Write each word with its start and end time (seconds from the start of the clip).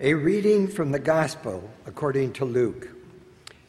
A 0.00 0.12
reading 0.12 0.66
from 0.66 0.90
the 0.90 0.98
Gospel 0.98 1.70
according 1.86 2.32
to 2.32 2.44
Luke. 2.44 2.88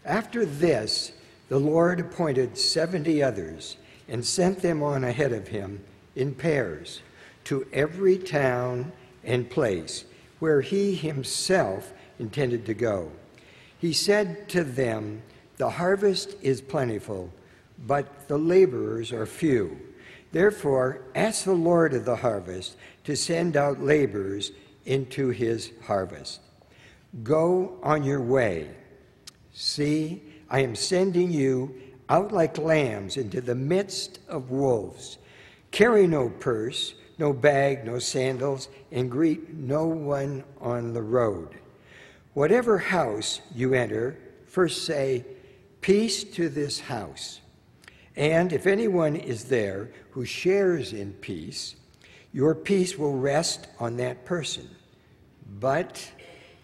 After 0.04 0.44
this, 0.44 1.12
the 1.50 1.60
Lord 1.60 2.00
appointed 2.00 2.58
seventy 2.58 3.22
others 3.22 3.78
and 4.08 4.26
sent 4.26 4.64
them 4.64 4.82
on 4.82 5.04
ahead 5.04 5.32
of 5.32 5.50
him 5.50 5.84
in 6.16 6.34
pairs 6.34 7.04
to 7.44 7.68
every 7.72 8.18
town 8.18 8.92
and 9.24 9.52
place 9.52 10.06
where 10.40 10.62
he 10.62 10.96
himself 10.96 11.94
intended 12.18 12.66
to 12.66 12.74
go. 12.74 13.12
He 13.78 13.94
said 13.94 14.50
to 14.50 14.64
them, 14.64 15.22
The 15.58 15.70
harvest 15.70 16.38
is 16.42 16.60
plentiful, 16.60 17.30
but 17.86 18.28
the 18.28 18.40
laborers 18.40 19.12
are 19.12 19.28
few. 19.28 19.80
Therefore, 20.32 21.02
ask 21.14 21.46
the 21.46 21.54
Lord 21.54 21.94
of 21.94 22.06
the 22.06 22.16
harvest 22.16 22.78
to 23.04 23.16
send 23.16 23.56
out 23.56 23.84
laborers 23.84 24.52
into 24.86 25.30
his 25.30 25.72
harvest. 25.84 26.42
Go 27.24 27.78
on 27.82 28.04
your 28.04 28.22
way. 28.22 28.70
See, 29.54 30.22
I 30.50 30.60
am 30.60 30.76
sending 30.76 31.32
you 31.32 31.82
out 32.10 32.32
like 32.32 32.58
lambs 32.58 33.18
into 33.18 33.42
the 33.42 33.56
midst 33.56 34.20
of 34.28 34.52
wolves. 34.52 35.18
Carry 35.72 36.08
no 36.08 36.30
purse, 36.30 36.94
no 37.18 37.34
bag, 37.34 37.86
no 37.86 38.00
sandals, 38.00 38.70
and 38.92 39.10
greet 39.10 39.54
no 39.54 39.86
one 39.86 40.44
on 40.62 40.94
the 40.94 41.02
road. 41.02 41.50
Whatever 42.34 42.78
house 42.78 43.42
you 43.54 43.74
enter, 43.74 44.18
first 44.46 44.86
say, 44.86 45.26
Peace 45.82 46.24
to 46.24 46.50
this 46.50 46.80
house. 46.80 47.42
And 48.16 48.52
if 48.52 48.66
anyone 48.66 49.16
is 49.16 49.46
there 49.46 49.92
who 50.12 50.26
shares 50.26 50.94
in 50.94 51.14
peace, 51.14 51.76
your 52.34 52.56
peace 52.56 52.98
will 52.98 53.18
rest 53.18 53.68
on 53.80 53.98
that 53.98 54.26
person. 54.26 54.70
But 55.60 56.12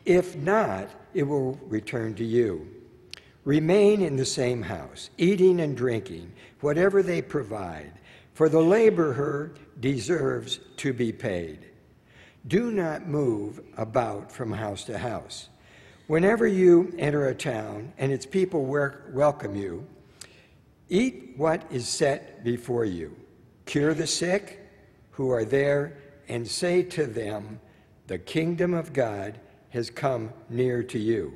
if 0.06 0.36
not, 0.36 0.90
it 1.14 1.24
will 1.24 1.60
return 1.68 2.16
to 2.16 2.26
you. 2.26 2.68
Remain 3.44 4.02
in 4.02 4.16
the 4.16 4.26
same 4.26 4.62
house, 4.62 5.10
eating 5.18 5.62
and 5.62 5.76
drinking, 5.76 6.32
whatever 6.60 7.02
they 7.02 7.22
provide, 7.22 7.94
for 8.34 8.50
the 8.50 8.62
laborer 8.62 9.54
deserves 9.80 10.60
to 10.78 10.94
be 10.94 11.12
paid. 11.12 11.66
Do 12.48 12.72
not 12.72 13.08
move 13.08 13.62
about 13.78 14.32
from 14.32 14.52
house 14.52 14.84
to 14.86 14.98
house. 14.98 15.50
Whenever 16.08 16.46
you 16.46 16.94
enter 16.98 17.28
a 17.28 17.36
town 17.36 17.94
and 17.98 18.12
its 18.12 18.26
people 18.26 18.66
welcome 18.66 19.56
you, 19.56 19.88
eat 20.90 21.34
what 21.38 21.64
is 21.72 21.88
set 21.88 22.44
before 22.44 22.86
you. 22.86 23.16
Cure 23.66 23.94
the 23.94 24.08
sick 24.08 24.60
who 25.12 25.30
are 25.30 25.46
there 25.46 25.98
and 26.28 26.48
say 26.48 26.84
to 26.84 27.06
them, 27.06 27.60
The 28.12 28.20
kingdom 28.20 28.73
of 28.73 28.92
God 28.92 29.40
has 29.70 29.90
come 29.90 30.34
near 30.50 30.84
to 30.84 31.00
you. 31.00 31.31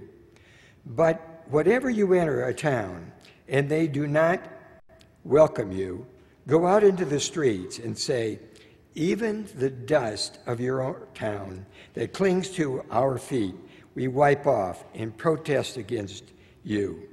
But 0.86 1.46
whatever 1.48 1.90
you 1.90 2.14
enter 2.14 2.44
a 2.44 2.54
town 2.54 3.14
and 3.48 3.70
they 3.70 3.88
do 3.88 4.08
not 4.08 4.42
welcome 5.24 5.72
you, 5.72 6.06
go 6.48 6.68
out 6.68 6.84
into 6.84 7.06
the 7.06 7.22
streets 7.22 7.80
and 7.80 7.98
say, 7.98 8.40
Even 8.94 9.48
the 9.56 9.70
dust 9.70 10.40
of 10.48 10.60
your 10.60 11.08
town 11.14 11.66
that 11.94 12.12
clings 12.12 12.50
to 12.50 12.84
our 12.92 13.18
feet, 13.18 13.56
we 13.94 14.10
wipe 14.10 14.46
off 14.46 14.84
in 14.94 15.14
protest 15.14 15.78
against 15.78 16.26
you. 16.66 17.08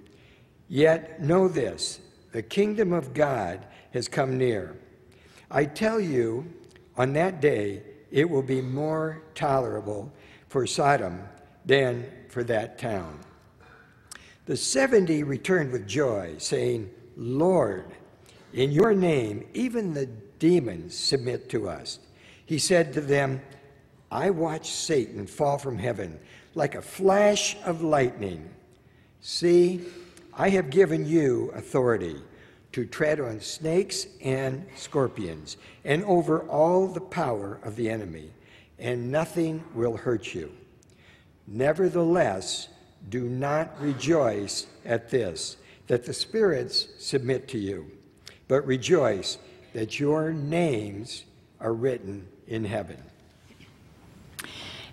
Yet 0.67 1.23
know 1.23 1.47
this 1.47 2.01
the 2.33 2.43
kingdom 2.43 2.93
of 2.93 3.15
God 3.15 3.65
has 3.93 4.09
come 4.09 4.37
near. 4.37 4.77
I 5.53 5.67
tell 5.67 6.01
you, 6.01 6.53
on 6.97 7.13
that 7.13 7.41
day, 7.41 7.83
it 8.13 8.29
will 8.29 8.43
be 8.43 8.61
more 8.61 9.23
tolerable 9.35 10.13
for 10.49 10.67
Sodom 10.67 11.23
than 11.65 12.07
for 12.29 12.45
that 12.45 12.79
town. 12.79 13.19
The 14.45 14.57
70 14.57 15.23
returned 15.23 15.73
with 15.73 15.89
joy, 15.89 16.35
saying, 16.39 16.91
Lord, 17.17 17.87
in 18.53 18.71
your 18.71 18.93
name, 18.93 19.47
even 19.55 19.95
the 19.95 20.07
demons 20.39 20.97
submit 20.97 21.49
to 21.51 21.69
us. 21.69 22.01
He 22.45 22.59
said 22.59 22.93
to 22.93 23.01
them, 23.01 23.41
I 24.11 24.29
watched 24.31 24.75
Satan 24.75 25.27
fall 25.27 25.57
from 25.57 25.79
heaven 25.79 26.19
like 26.55 26.75
a 26.75 26.83
flash 26.83 27.57
of 27.65 27.83
lightning. 27.83 28.51
See, 29.23 29.87
I 30.35 30.51
have 30.51 30.69
given 30.69 31.07
you 31.07 31.51
authority 31.55 32.17
to 32.73 32.85
tread 32.87 33.21
on 33.21 33.41
snakes 33.41 34.07
and 34.23 34.67
scorpions 34.77 35.57
and 35.85 36.05
over 36.05 36.41
all 36.49 36.89
the 36.89 37.01
power 37.01 37.59
of 37.63 37.77
the 37.77 37.89
enemy, 37.89 38.31
and 38.79 39.11
nothing 39.13 39.63
will 39.75 39.97
hurt 39.97 40.35
you. 40.35 40.51
Nevertheless, 41.47 42.69
do 43.09 43.29
not 43.29 43.81
rejoice 43.81 44.67
at 44.85 45.11
this, 45.11 45.57
that 45.87 46.05
the 46.05 46.15
spirits 46.15 46.89
submit 46.99 47.49
to 47.49 47.59
you, 47.59 47.91
but 48.49 48.67
rejoice 48.67 49.39
that 49.73 49.99
your 49.99 50.33
names 50.33 51.25
are 51.61 51.75
written 51.75 52.27
in 52.47 52.65
heaven. 52.65 53.03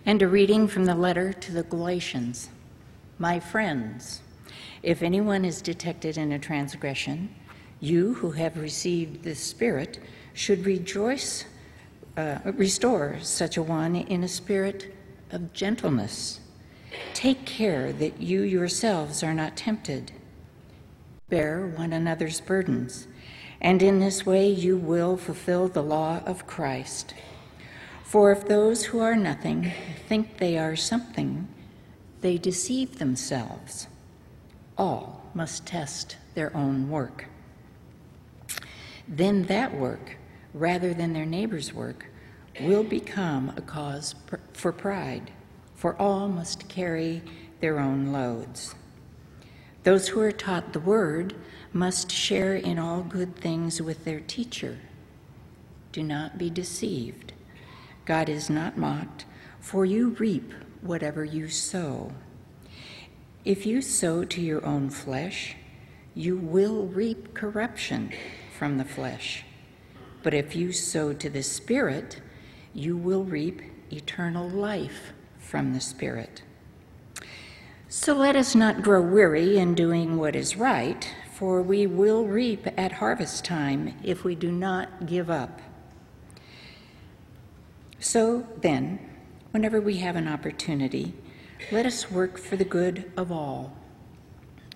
And 0.05 0.21
a 0.21 0.27
reading 0.27 0.67
from 0.67 0.85
the 0.85 0.95
letter 0.95 1.33
to 1.33 1.51
the 1.51 1.63
Galatians. 1.63 2.49
My 3.19 3.39
friends, 3.39 4.21
if 4.81 5.03
anyone 5.03 5.45
is 5.45 5.61
detected 5.61 6.17
in 6.17 6.31
a 6.31 6.39
transgression, 6.39 7.35
you 7.79 8.15
who 8.15 8.31
have 8.31 8.57
received 8.57 9.23
the 9.23 9.35
Spirit 9.35 9.99
should 10.33 10.65
rejoice, 10.65 11.45
uh, 12.17 12.39
restore 12.45 13.17
such 13.21 13.57
a 13.57 13.63
one 13.63 13.95
in 13.95 14.23
a 14.23 14.27
spirit 14.27 14.93
of 15.31 15.53
gentleness 15.53 16.39
Take 17.13 17.45
care 17.45 17.91
that 17.93 18.21
you 18.21 18.41
yourselves 18.41 19.23
are 19.23 19.33
not 19.33 19.55
tempted. 19.55 20.11
Bear 21.27 21.67
one 21.67 21.93
another's 21.93 22.41
burdens, 22.41 23.07
and 23.61 23.83
in 23.83 23.99
this 23.99 24.25
way 24.25 24.49
you 24.49 24.77
will 24.77 25.17
fulfill 25.17 25.67
the 25.67 25.83
law 25.83 26.21
of 26.25 26.47
Christ. 26.47 27.13
For 28.03 28.31
if 28.31 28.47
those 28.47 28.85
who 28.85 28.99
are 28.99 29.15
nothing 29.15 29.71
think 30.07 30.37
they 30.37 30.57
are 30.57 30.75
something, 30.75 31.47
they 32.21 32.37
deceive 32.37 32.97
themselves. 32.97 33.87
All 34.77 35.29
must 35.33 35.65
test 35.67 36.17
their 36.33 36.55
own 36.55 36.89
work. 36.89 37.25
Then 39.09 39.43
that 39.43 39.75
work, 39.75 40.17
rather 40.53 40.93
than 40.93 41.13
their 41.13 41.25
neighbor's 41.25 41.73
work, 41.73 42.05
will 42.61 42.83
become 42.83 43.51
a 43.57 43.61
cause 43.61 44.15
for 44.53 44.71
pride 44.71 45.31
for 45.79 45.95
all 45.95 46.27
must 46.27 46.67
carry 46.67 47.23
their 47.61 47.79
own 47.79 48.11
loads. 48.11 48.75
Those 49.83 50.09
who 50.09 50.19
are 50.19 50.33
taught 50.33 50.73
the 50.73 50.81
word 50.81 51.33
must 51.71 52.11
share 52.11 52.53
in 52.53 52.77
all 52.77 53.01
good 53.01 53.37
things 53.37 53.81
with 53.81 54.03
their 54.03 54.19
teacher. 54.19 54.77
Do 55.93 56.03
not 56.03 56.37
be 56.37 56.49
deceived. 56.49 57.31
God 58.03 58.27
is 58.27 58.49
not 58.49 58.77
mocked, 58.77 59.23
for 59.61 59.85
you 59.85 60.09
reap 60.19 60.53
whatever 60.81 61.23
you 61.23 61.47
sow. 61.47 62.11
If 63.45 63.65
you 63.65 63.81
sow 63.81 64.25
to 64.25 64.41
your 64.41 64.65
own 64.65 64.89
flesh, 64.89 65.55
you 66.13 66.35
will 66.35 66.87
reap 66.87 67.33
corruption 67.33 68.11
from 68.59 68.77
the 68.77 68.83
flesh. 68.83 69.45
But 70.21 70.33
if 70.33 70.53
you 70.53 70.73
sow 70.73 71.13
to 71.13 71.29
the 71.29 71.43
Spirit, 71.43 72.19
you 72.73 72.97
will 72.97 73.23
reap 73.23 73.61
eternal 73.89 74.49
life 74.49 75.13
from 75.37 75.73
the 75.73 75.79
Spirit. 75.79 76.43
So 77.87 78.13
let 78.13 78.35
us 78.35 78.55
not 78.55 78.81
grow 78.81 79.01
weary 79.01 79.57
in 79.57 79.75
doing 79.75 80.17
what 80.17 80.35
is 80.35 80.57
right, 80.57 81.09
for 81.33 81.61
we 81.61 81.87
will 81.87 82.25
reap 82.25 82.67
at 82.77 82.91
harvest 82.91 83.45
time 83.45 83.95
if 84.03 84.25
we 84.25 84.35
do 84.35 84.51
not 84.51 85.05
give 85.05 85.29
up. 85.29 85.61
So 87.97 88.45
then, 88.57 88.99
whenever 89.51 89.79
we 89.79 89.99
have 89.99 90.17
an 90.17 90.27
opportunity, 90.27 91.13
let 91.71 91.85
us 91.85 92.11
work 92.11 92.37
for 92.37 92.57
the 92.57 92.65
good 92.65 93.09
of 93.15 93.31
all, 93.31 93.71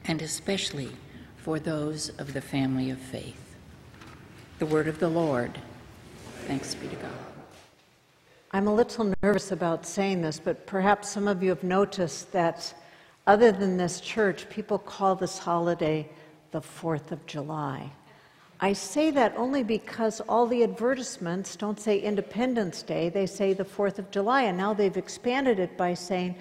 and 0.06 0.21
especially 0.21 0.91
for 1.36 1.59
those 1.59 2.07
of 2.18 2.31
the 2.31 2.41
family 2.41 2.89
of 2.89 2.97
faith. 2.97 3.43
The 4.63 4.69
word 4.74 4.88
of 4.88 4.98
the 4.98 5.10
Lord. 5.10 5.51
Thanks 6.48 6.74
be 6.74 6.88
to 6.88 6.95
God. 6.95 7.12
I'm 8.54 8.68
a 8.68 8.74
little 8.74 9.13
nervous 9.21 9.51
about 9.51 9.86
saying 9.86 10.21
this, 10.21 10.39
but 10.39 10.65
perhaps 10.65 11.10
some 11.10 11.27
of 11.27 11.44
you 11.44 11.50
have 11.50 11.65
noticed 11.65 12.31
that 12.31 12.74
other 13.27 13.51
than 13.51 13.75
this 13.75 14.00
church, 14.00 14.50
people 14.50 14.77
call 14.77 15.15
this 15.15 15.38
holiday 15.38 16.07
the 16.51 16.62
4th 16.62 17.12
of 17.12 17.25
July. 17.25 17.92
I 18.62 18.71
say 18.71 19.12
that 19.12 19.33
only 19.36 19.63
because 19.63 20.21
all 20.21 20.48
the 20.48 20.63
advertisements 20.63 21.57
don't 21.57 21.77
say 21.77 22.00
Independence 22.00 22.83
Day, 22.83 23.10
they 23.10 23.25
say 23.25 23.51
the 23.51 23.65
4th 23.65 24.00
of 24.00 24.12
July, 24.12 24.44
and 24.44 24.57
now 24.57 24.74
they've 24.74 24.95
expanded 24.95 25.60
it 25.60 25.75
by 25.75 25.94
saying 25.94 26.36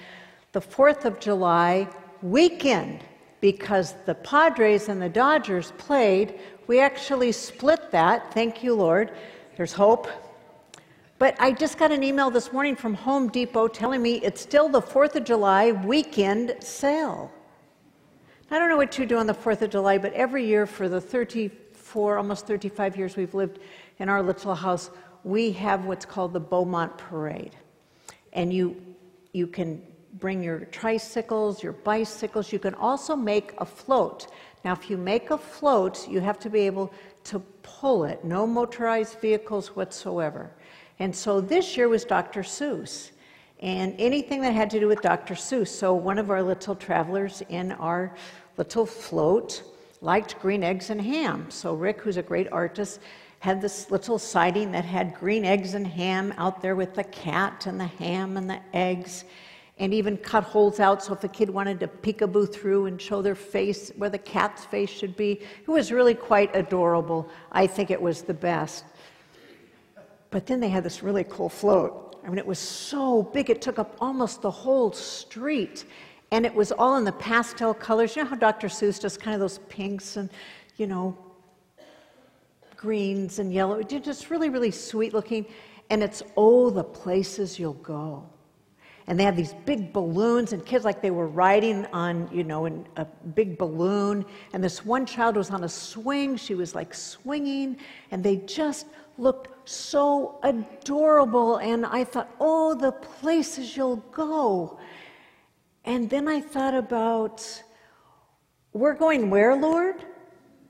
the 0.52 0.60
4th 0.60 1.04
of 1.04 1.18
July 1.18 1.88
weekend 2.22 3.02
because 3.42 3.96
the 4.06 4.14
Padres 4.14 4.88
and 4.88 5.02
the 5.02 5.08
Dodgers 5.08 5.72
played. 5.76 6.38
We 6.68 6.80
actually 6.80 7.32
split 7.32 7.90
that, 7.90 8.32
thank 8.32 8.62
you, 8.62 8.72
Lord. 8.72 9.10
There's 9.56 9.72
hope. 9.72 10.08
But 11.18 11.36
I 11.40 11.50
just 11.50 11.76
got 11.76 11.90
an 11.90 12.04
email 12.04 12.30
this 12.30 12.52
morning 12.52 12.76
from 12.76 12.94
Home 12.94 13.28
Depot 13.28 13.66
telling 13.66 14.00
me 14.00 14.14
it's 14.22 14.40
still 14.40 14.68
the 14.68 14.80
4th 14.80 15.16
of 15.16 15.24
July 15.24 15.72
weekend 15.72 16.54
sale. 16.60 17.32
I 18.48 18.58
don't 18.60 18.68
know 18.68 18.76
what 18.76 18.96
you 18.96 19.06
do 19.06 19.18
on 19.18 19.26
the 19.26 19.34
4th 19.34 19.62
of 19.62 19.70
July, 19.70 19.98
but 19.98 20.12
every 20.12 20.46
year 20.46 20.64
for 20.64 20.88
the 20.88 21.00
34, 21.00 22.18
almost 22.18 22.46
35 22.46 22.96
years 22.96 23.16
we've 23.16 23.34
lived 23.34 23.58
in 23.98 24.08
our 24.08 24.22
little 24.22 24.54
house, 24.54 24.90
we 25.24 25.50
have 25.52 25.84
what's 25.84 26.04
called 26.04 26.32
the 26.32 26.40
Beaumont 26.40 26.96
Parade. 26.96 27.56
And 28.34 28.52
you, 28.52 28.80
you 29.32 29.48
can 29.48 29.82
bring 30.14 30.42
your 30.42 30.60
tricycles, 30.66 31.62
your 31.62 31.72
bicycles. 31.72 32.52
You 32.52 32.58
can 32.58 32.74
also 32.74 33.16
make 33.16 33.54
a 33.58 33.64
float. 33.64 34.26
Now, 34.64 34.72
if 34.72 34.90
you 34.90 34.96
make 34.96 35.30
a 35.30 35.38
float, 35.38 36.08
you 36.08 36.20
have 36.20 36.38
to 36.40 36.50
be 36.50 36.60
able 36.60 36.92
to 37.24 37.40
pull 37.62 38.04
it, 38.04 38.24
no 38.24 38.46
motorized 38.46 39.18
vehicles 39.20 39.74
whatsoever. 39.74 40.50
And 40.98 41.14
so 41.14 41.40
this 41.40 41.76
year 41.76 41.88
was 41.88 42.04
Dr. 42.04 42.42
Seuss 42.42 43.10
and 43.60 43.94
anything 43.98 44.40
that 44.42 44.52
had 44.52 44.70
to 44.70 44.80
do 44.80 44.88
with 44.88 45.00
Dr. 45.00 45.34
Seuss. 45.34 45.68
So 45.68 45.94
one 45.94 46.18
of 46.18 46.30
our 46.30 46.42
little 46.42 46.74
travelers 46.74 47.42
in 47.48 47.72
our 47.72 48.14
little 48.56 48.86
float 48.86 49.62
liked 50.00 50.38
green 50.40 50.64
eggs 50.64 50.90
and 50.90 51.00
ham. 51.00 51.46
So 51.48 51.74
Rick, 51.74 52.00
who's 52.00 52.16
a 52.16 52.22
great 52.22 52.50
artist, 52.52 53.00
had 53.38 53.60
this 53.60 53.90
little 53.90 54.18
siding 54.18 54.72
that 54.72 54.84
had 54.84 55.14
green 55.14 55.44
eggs 55.44 55.74
and 55.74 55.86
ham 55.86 56.34
out 56.36 56.60
there 56.60 56.76
with 56.76 56.94
the 56.94 57.04
cat 57.04 57.66
and 57.66 57.80
the 57.80 57.86
ham 57.86 58.36
and 58.36 58.50
the 58.50 58.60
eggs 58.72 59.24
and 59.82 59.92
even 59.92 60.16
cut 60.16 60.44
holes 60.44 60.78
out 60.78 61.02
so 61.02 61.12
if 61.12 61.24
a 61.24 61.28
kid 61.28 61.50
wanted 61.50 61.80
to 61.80 61.88
peekaboo 61.88 62.50
through 62.52 62.86
and 62.86 63.02
show 63.02 63.20
their 63.20 63.34
face 63.34 63.90
where 63.96 64.08
the 64.08 64.16
cat's 64.16 64.64
face 64.64 64.88
should 64.88 65.16
be. 65.16 65.32
It 65.60 65.68
was 65.68 65.90
really 65.90 66.14
quite 66.14 66.54
adorable. 66.54 67.28
I 67.50 67.66
think 67.66 67.90
it 67.90 68.00
was 68.00 68.22
the 68.22 68.32
best. 68.32 68.84
But 70.30 70.46
then 70.46 70.60
they 70.60 70.68
had 70.68 70.84
this 70.84 71.02
really 71.02 71.24
cool 71.24 71.48
float. 71.48 72.16
I 72.24 72.28
mean, 72.28 72.38
it 72.38 72.46
was 72.46 72.60
so 72.60 73.24
big, 73.24 73.50
it 73.50 73.60
took 73.60 73.80
up 73.80 73.96
almost 74.00 74.40
the 74.40 74.52
whole 74.52 74.92
street. 74.92 75.84
And 76.30 76.46
it 76.46 76.54
was 76.54 76.70
all 76.70 76.96
in 76.96 77.02
the 77.04 77.12
pastel 77.12 77.74
colors. 77.74 78.14
You 78.14 78.22
know 78.22 78.28
how 78.28 78.36
Dr. 78.36 78.68
Seuss 78.68 79.00
does 79.00 79.18
kind 79.18 79.34
of 79.34 79.40
those 79.40 79.58
pinks 79.68 80.16
and, 80.16 80.30
you 80.76 80.86
know, 80.86 81.18
greens 82.76 83.40
and 83.40 83.52
yellow. 83.52 83.80
It 83.80 83.88
just 83.88 84.30
really, 84.30 84.48
really 84.48 84.70
sweet 84.70 85.12
looking. 85.12 85.44
And 85.90 86.04
it's, 86.04 86.22
oh, 86.36 86.70
the 86.70 86.84
places 86.84 87.58
you'll 87.58 87.72
go 87.74 88.28
and 89.06 89.18
they 89.18 89.24
had 89.24 89.36
these 89.36 89.54
big 89.66 89.92
balloons 89.92 90.52
and 90.52 90.64
kids 90.64 90.84
like 90.84 91.02
they 91.02 91.10
were 91.10 91.26
riding 91.26 91.86
on 91.86 92.28
you 92.32 92.44
know 92.44 92.66
in 92.66 92.86
a 92.96 93.04
big 93.04 93.58
balloon 93.58 94.24
and 94.52 94.62
this 94.62 94.84
one 94.84 95.04
child 95.04 95.36
was 95.36 95.50
on 95.50 95.64
a 95.64 95.68
swing 95.68 96.36
she 96.36 96.54
was 96.54 96.74
like 96.74 96.94
swinging 96.94 97.76
and 98.10 98.22
they 98.22 98.36
just 98.36 98.86
looked 99.18 99.68
so 99.68 100.38
adorable 100.42 101.56
and 101.58 101.84
i 101.86 102.04
thought 102.04 102.30
oh 102.40 102.74
the 102.74 102.92
places 102.92 103.76
you'll 103.76 103.96
go. 104.12 104.78
And 105.84 106.08
then 106.08 106.28
i 106.28 106.40
thought 106.40 106.74
about 106.74 107.62
we're 108.72 108.94
going 108.94 109.30
where 109.30 109.56
lord? 109.56 110.04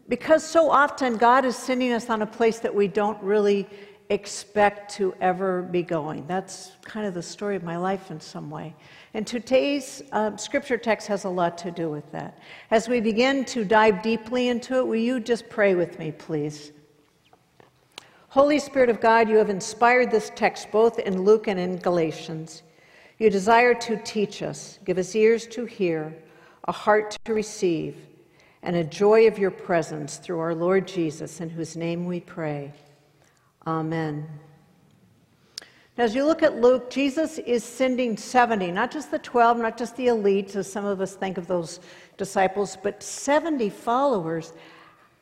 Because 0.09 0.45
so 0.45 0.71
often 0.71 1.17
god 1.17 1.45
is 1.45 1.57
sending 1.57 1.93
us 1.93 2.11
on 2.11 2.23
a 2.23 2.27
place 2.27 2.59
that 2.61 2.75
we 2.75 2.89
don't 2.89 3.23
really 3.23 3.69
expect 4.13 4.95
to 4.95 5.15
ever 5.21 5.63
be 5.63 5.83
going. 5.83 6.27
That's 6.27 6.73
kind 6.85 7.07
of 7.07 7.15
the 7.15 7.23
story 7.23 7.57
of 7.57 7.63
my 7.63 7.77
life 7.77 8.11
in 8.11 8.21
some 8.21 8.51
way. 8.51 8.75
And 9.15 9.27
today's 9.27 10.03
uh, 10.13 10.37
scripture 10.37 10.79
text 10.79 11.09
has 11.09 11.25
a 11.25 11.29
lot 11.29 11.59
to 11.59 11.71
do 11.71 11.91
with 11.91 12.11
that. 12.13 12.39
As 12.71 12.89
we 12.89 13.01
begin 13.01 13.45
to 13.47 13.65
dive 13.65 14.03
deeply 14.03 14.49
into 14.49 14.79
it, 14.79 14.87
will 14.87 14.97
you 14.97 15.21
just 15.21 15.49
pray 15.49 15.75
with 15.75 15.99
me, 15.99 16.13
please? 16.13 16.73
Holy 18.29 18.59
Spirit 18.59 18.89
of 18.89 19.01
God, 19.01 19.29
you 19.29 19.37
have 19.37 19.51
inspired 19.51 20.11
this 20.11 20.31
text 20.35 20.71
both 20.71 20.99
in 20.99 21.23
Luke 21.23 21.49
and 21.49 21.59
in 21.59 21.77
Galatians. 21.77 22.63
You 23.19 23.31
desire 23.31 23.75
to 23.75 23.97
teach 23.99 24.43
us, 24.43 24.79
give 24.85 24.99
us 24.99 25.15
ears 25.15 25.47
to 25.49 25.65
hear, 25.65 26.15
a 26.65 26.73
heart 26.73 27.17
to 27.25 27.35
receive, 27.35 27.97
and 28.63 28.77
a 28.77 28.85
joy 28.85 29.27
of 29.27 29.39
your 29.39 29.51
presence 29.51 30.17
through 30.17 30.39
our 30.39 30.55
Lord 30.55 30.87
Jesus, 30.87 31.41
in 31.41 31.51
whose 31.51 31.77
name 31.77 32.07
we 32.07 32.21
pray. 32.21 32.73
Amen. 33.67 34.27
Now, 35.97 36.05
as 36.05 36.15
you 36.15 36.25
look 36.25 36.43
at 36.43 36.61
Luke, 36.61 36.91
Jesus 36.91 37.39
is 37.39 37.63
sending 37.63 38.17
70, 38.17 38.73
not 38.73 38.91
just 38.91 39.11
the 39.11 39.19
12, 39.19 39.59
not 39.59 39.77
just 39.77 39.97
the 39.97 40.09
elite, 40.09 40.57
as 40.57 40.71
some 40.71 40.85
of 40.85 41.01
us 41.01 41.15
think 41.15 41.39
of 41.39 41.47
those 41.47 41.81
disciples, 42.17 42.77
but 42.83 43.03
70 43.03 43.69
followers 43.69 44.53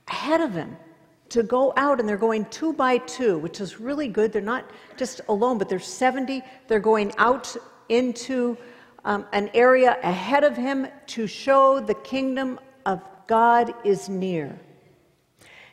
ahead 0.09 0.41
of 0.41 0.55
him 0.55 0.77
to 1.29 1.43
go 1.43 1.73
out, 1.77 2.01
and 2.01 2.09
they're 2.09 2.17
going 2.17 2.45
two 2.47 2.73
by 2.73 2.99
two, 2.99 3.39
which 3.39 3.61
is 3.61 3.81
really 3.81 4.09
good. 4.09 4.33
They're 4.33 4.43
not 4.43 4.71
just 4.97 5.21
alone, 5.29 5.59
but 5.59 5.69
there's 5.69 5.87
70. 5.87 6.43
They're 6.67 6.81
going 6.81 7.13
out 7.19 7.57
into 7.89 8.57
um, 9.05 9.27
an 9.33 9.51
area 9.55 9.99
ahead 10.03 10.45
of 10.45 10.57
him 10.57 10.87
to 11.09 11.27
show 11.27 11.81
the 11.81 11.95
kingdom 11.95 12.59
of 12.87 13.03
God 13.27 13.75
is 13.85 14.09
near. 14.09 14.59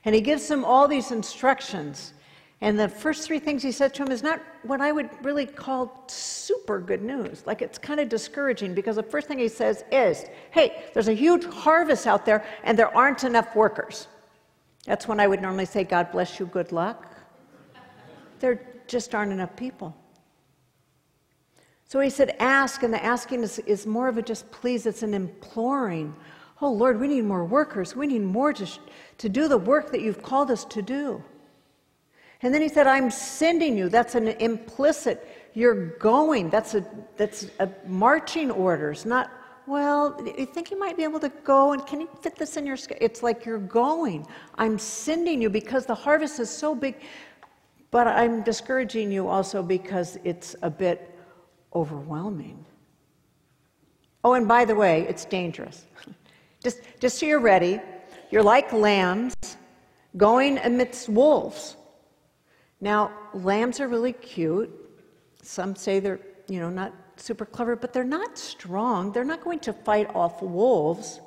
And 0.06 0.14
he 0.14 0.22
gives 0.22 0.48
them 0.48 0.64
all 0.64 0.88
these 0.88 1.12
instructions. 1.12 2.14
And 2.60 2.80
the 2.80 2.90
first 2.90 3.24
three 3.24 3.38
things 3.38 3.62
he 3.62 3.72
said 3.72 3.94
to 3.96 4.04
him 4.04 4.12
is 4.12 4.24
not 4.24 4.42
what 4.64 4.82
I 4.82 4.92
would 4.92 5.10
really 5.24 5.46
call 5.46 6.04
super 6.08 6.80
good 6.80 7.04
news. 7.04 7.44
Like 7.46 7.62
it's 7.62 7.78
kind 7.78 8.00
of 8.00 8.10
discouraging 8.10 8.74
because 8.74 8.96
the 8.96 9.04
first 9.04 9.28
thing 9.28 9.38
he 9.38 9.48
says 9.48 9.84
is, 9.92 10.26
hey, 10.50 10.86
there's 10.94 11.08
a 11.08 11.14
huge 11.14 11.46
harvest 11.46 12.08
out 12.08 12.26
there 12.26 12.44
and 12.64 12.78
there 12.78 12.96
aren't 12.98 13.24
enough 13.24 13.56
workers. 13.56 14.08
That's 14.86 15.08
when 15.08 15.20
I 15.20 15.28
would 15.28 15.42
normally 15.42 15.66
say, 15.66 15.84
God 15.84 16.12
bless 16.12 16.40
you, 16.40 16.48
good 16.48 16.72
luck. 16.72 17.16
There 18.40 18.66
just 18.88 19.14
aren't 19.14 19.34
enough 19.34 19.56
people. 19.56 19.96
So 21.86 22.00
he 22.00 22.10
said, 22.10 22.36
ask, 22.40 22.84
and 22.84 22.94
the 22.94 23.04
asking 23.04 23.44
is, 23.44 23.60
is 23.60 23.86
more 23.86 24.08
of 24.08 24.18
a 24.18 24.22
just 24.22 24.50
please, 24.52 24.86
it's 24.86 25.04
an 25.04 25.14
imploring. 25.14 26.16
Oh 26.62 26.72
Lord, 26.72 27.00
we 27.00 27.08
need 27.08 27.24
more 27.24 27.46
workers. 27.46 27.96
We 27.96 28.08
need 28.08 28.24
more 28.24 28.52
to, 28.54 28.68
to 29.20 29.30
do 29.30 29.48
the 29.48 29.58
work 29.58 29.92
that 29.92 30.02
you've 30.02 30.24
called 30.24 30.50
us 30.50 30.66
to 30.66 30.82
do. 30.82 31.24
And 32.42 32.54
then 32.54 32.62
he 32.62 32.70
said, 32.70 32.88
I'm 32.88 33.10
sending 33.10 33.78
you. 33.78 33.90
That's 33.90 34.16
an 34.16 34.28
implicit, 34.28 35.50
you're 35.54 35.98
going. 35.98 36.50
That's 36.50 36.76
a, 36.76 36.86
that's 37.16 37.48
a 37.60 37.70
marching 37.88 38.52
orders, 38.52 39.06
not, 39.06 39.32
well, 39.66 40.16
you 40.38 40.46
think 40.46 40.72
you 40.72 40.80
might 40.80 40.96
be 40.96 41.04
able 41.04 41.20
to 41.20 41.30
go 41.44 41.74
and 41.74 41.86
can 41.86 42.00
you 42.00 42.10
fit 42.22 42.36
this 42.36 42.56
in 42.56 42.66
your 42.66 42.78
schedule? 42.78 43.04
It's 43.04 43.22
like 43.22 43.46
you're 43.46 43.58
going. 43.58 44.26
I'm 44.56 44.80
sending 44.80 45.42
you 45.42 45.50
because 45.50 45.86
the 45.86 45.96
harvest 45.96 46.40
is 46.40 46.50
so 46.50 46.74
big, 46.74 46.96
but 47.92 48.08
I'm 48.08 48.44
discouraging 48.44 49.12
you 49.12 49.28
also 49.28 49.62
because 49.62 50.18
it's 50.24 50.56
a 50.62 50.70
bit 50.70 51.20
overwhelming. 51.76 52.66
Oh, 54.24 54.34
and 54.34 54.48
by 54.48 54.64
the 54.64 54.76
way, 54.76 55.06
it's 55.10 55.26
dangerous. 55.26 55.86
just, 56.64 56.80
just 57.00 57.20
so 57.20 57.26
you're 57.26 57.40
ready, 57.40 57.82
you're 58.32 58.44
like 58.44 58.72
lambs 58.72 59.36
going 60.16 60.60
amidst 60.60 61.10
wolves. 61.10 61.76
Now, 62.80 63.12
lambs 63.34 63.80
are 63.80 63.88
really 63.88 64.14
cute. 64.14 64.70
Some 65.42 65.76
say 65.76 66.00
they're, 66.00 66.20
you 66.48 66.60
know, 66.60 66.70
not 66.70 66.94
super 67.16 67.46
clever, 67.46 67.76
but 67.76 67.94
they're 67.94 68.04
not 68.04 68.38
strong. 68.38 69.12
They're 69.12 69.24
not 69.24 69.44
going 69.44 69.60
to 69.62 69.74
fight 69.74 70.14
off 70.14 70.42
wolves. 70.42 71.20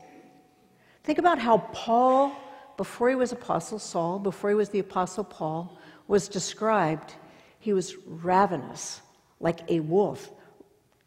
Think 1.02 1.19
about 1.19 1.38
how 1.38 1.59
Paul, 1.73 2.37
before 2.76 3.09
he 3.09 3.16
was 3.16 3.33
Apostle 3.33 3.78
Saul, 3.78 4.19
before 4.19 4.50
he 4.50 4.57
was 4.57 4.69
the 4.69 4.78
Apostle 4.78 5.25
Paul, 5.25 5.78
was 6.07 6.28
described. 6.28 7.14
He 7.59 7.73
was 7.73 7.97
ravenous, 8.07 9.00
like 9.40 9.61
a 9.69 9.80
wolf, 9.80 10.30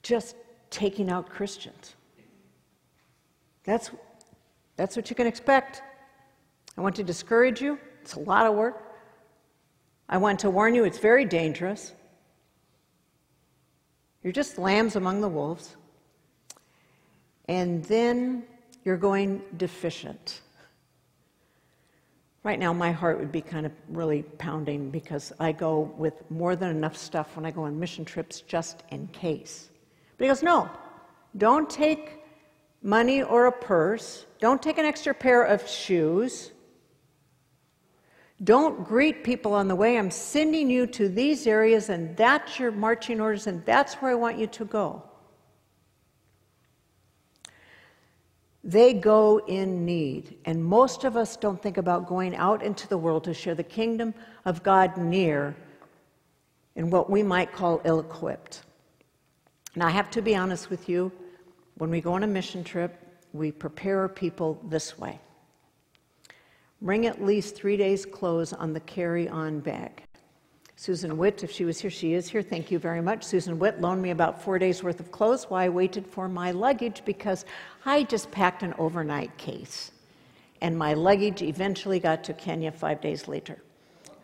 just 0.02 0.36
taking 0.70 1.10
out 1.10 1.30
Christians. 1.30 1.96
That's, 3.64 3.92
that's 4.76 4.96
what 4.96 5.10
you 5.10 5.16
can 5.16 5.28
expect. 5.28 5.82
I 6.78 6.82
want 6.82 6.96
to 6.98 7.04
discourage 7.04 7.62
you. 7.62 7.80
It's 8.02 8.16
a 8.16 8.20
lot 8.20 8.46
of 8.46 8.56
work. 8.56 8.93
I 10.10 10.18
want 10.18 10.40
to 10.40 10.50
warn 10.50 10.76
you, 10.76 10.84
it's 10.84 11.00
very 11.00 11.26
dangerous. 11.26 11.94
You're 14.24 14.34
just 14.34 14.58
lambs 14.58 14.96
among 14.96 15.22
the 15.22 15.30
wolves. 15.30 15.76
And 17.48 17.84
then 17.86 18.44
you're 18.84 18.98
going 18.98 19.42
deficient. 19.58 20.42
Right 22.44 22.60
now, 22.60 22.74
my 22.74 22.92
heart 22.92 23.20
would 23.20 23.32
be 23.32 23.42
kind 23.42 23.66
of 23.66 23.72
really 23.88 24.24
pounding 24.38 24.90
because 24.90 25.32
I 25.40 25.54
go 25.54 25.94
with 25.98 26.30
more 26.30 26.56
than 26.56 26.72
enough 26.72 26.98
stuff 26.98 27.36
when 27.36 27.46
I 27.46 27.52
go 27.52 27.64
on 27.64 27.80
mission 27.80 28.04
trips 28.04 28.42
just 28.42 28.84
in 28.92 29.08
case. 29.08 29.70
But 30.18 30.26
he 30.26 30.30
goes, 30.30 30.44
No, 30.44 30.70
don't 31.38 31.70
take 31.70 32.20
money 32.82 33.24
or 33.24 33.46
a 33.46 33.52
purse, 33.52 34.26
don't 34.40 34.62
take 34.62 34.78
an 34.78 34.86
extra 34.86 35.14
pair 35.14 35.44
of 35.44 35.68
shoes. 35.68 36.52
Don't 38.44 38.84
greet 38.84 39.24
people 39.24 39.54
on 39.54 39.68
the 39.68 39.76
way. 39.76 39.98
I'm 39.98 40.12
sending 40.12 40.70
you 40.70 40.88
to 40.88 41.08
these 41.08 41.48
areas, 41.48 41.90
and 41.90 42.18
that's 42.18 42.60
your 42.60 42.72
marching 42.72 43.22
orders, 43.22 43.48
and 43.48 43.64
that's 43.66 43.96
where 43.96 44.12
I 44.12 44.16
want 44.16 44.38
you 44.38 44.48
to 44.48 44.66
go. 44.66 45.04
They 48.64 48.94
go 48.94 49.40
in 49.46 49.86
need, 49.86 50.38
and 50.46 50.64
most 50.64 51.04
of 51.04 51.16
us 51.16 51.36
don't 51.36 51.62
think 51.62 51.78
about 51.78 52.08
going 52.08 52.36
out 52.36 52.64
into 52.64 52.88
the 52.88 52.98
world 52.98 53.26
to 53.26 53.34
share 53.34 53.56
the 53.56 53.64
kingdom 53.64 54.14
of 54.46 54.64
God 54.64 54.98
near 54.98 55.56
and 56.76 56.92
what 56.92 57.10
we 57.10 57.24
might 57.24 57.52
call 57.52 57.82
ill 57.84 58.00
equipped. 58.00 58.64
And 59.74 59.84
I 59.84 59.90
have 59.90 60.10
to 60.12 60.22
be 60.22 60.36
honest 60.36 60.70
with 60.70 60.88
you, 60.90 61.12
when 61.76 61.90
we 61.90 62.02
go 62.02 62.14
on 62.14 62.24
a 62.24 62.28
mission 62.28 62.64
trip, 62.64 62.98
we 63.34 63.52
prepare 63.52 64.08
people 64.08 64.60
this 64.70 64.98
way 64.98 65.20
bring 66.84 67.06
at 67.08 67.24
least 67.24 67.56
three 67.56 67.78
days' 67.78 68.06
clothes 68.06 68.54
on 68.54 68.74
the 68.74 68.80
carry 68.82 69.28
on 69.28 69.62
bag. 69.62 70.04
Susan 70.76 71.18
Witt, 71.18 71.44
if 71.44 71.50
she 71.50 71.64
was 71.64 71.80
here, 71.80 71.90
she 71.90 72.14
is 72.14 72.28
here. 72.28 72.42
Thank 72.42 72.70
you 72.70 72.78
very 72.78 73.02
much. 73.02 73.24
Susan 73.24 73.58
Witt 73.58 73.80
loaned 73.80 74.02
me 74.02 74.10
about 74.10 74.42
four 74.42 74.60
days' 74.60 74.84
worth 74.84 75.00
of 75.00 75.10
clothes 75.12 75.46
while 75.46 75.64
I 75.64 75.70
waited 75.70 76.06
for 76.06 76.28
my 76.28 76.52
luggage 76.52 77.02
because 77.06 77.46
I 77.86 78.04
just 78.04 78.30
packed 78.32 78.64
an 78.64 78.74
overnight 78.78 79.36
case. 79.38 79.92
And 80.62 80.78
my 80.78 80.94
luggage 80.94 81.42
eventually 81.42 82.00
got 82.00 82.22
to 82.26 82.34
Kenya 82.34 82.72
five 82.72 83.00
days 83.00 83.30
later, 83.30 83.64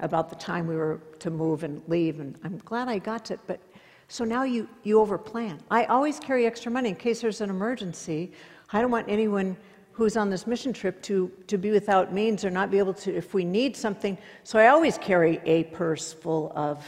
about 0.02 0.30
the 0.30 0.36
time 0.36 0.68
we 0.68 0.76
were 0.76 1.00
to 1.20 1.30
move 1.30 1.64
and 1.64 1.82
leave. 1.88 2.20
And 2.20 2.38
I'm 2.44 2.58
glad 2.58 2.90
I 2.90 3.00
got 3.00 3.32
it, 3.32 3.40
but 3.48 3.62
so 4.10 4.26
now 4.26 4.44
you, 4.44 4.68
you 4.84 4.98
overplan. 4.98 5.60
I 5.72 5.86
always 5.86 6.20
carry 6.20 6.46
extra 6.46 6.72
money 6.72 6.90
in 6.90 6.96
case 6.96 7.22
there's 7.22 7.40
an 7.40 7.50
emergency. 7.50 8.34
I 8.74 8.82
don't 8.82 8.92
want 8.92 9.08
anyone 9.08 9.56
who's 10.00 10.16
on 10.16 10.30
this 10.30 10.48
mission 10.48 10.72
trip 10.72 11.02
to, 11.02 11.30
to 11.46 11.58
be 11.58 11.72
without 11.72 12.14
means 12.14 12.46
or 12.46 12.50
not 12.50 12.72
be 12.72 12.78
able 12.78 12.94
to, 12.94 13.14
if 13.14 13.34
we 13.34 13.44
need 13.44 13.76
something. 13.76 14.18
So 14.46 14.58
I 14.58 14.68
always 14.68 14.98
carry 14.98 15.42
a 15.44 15.66
purse 15.66 16.14
full 16.14 16.54
of 16.56 16.86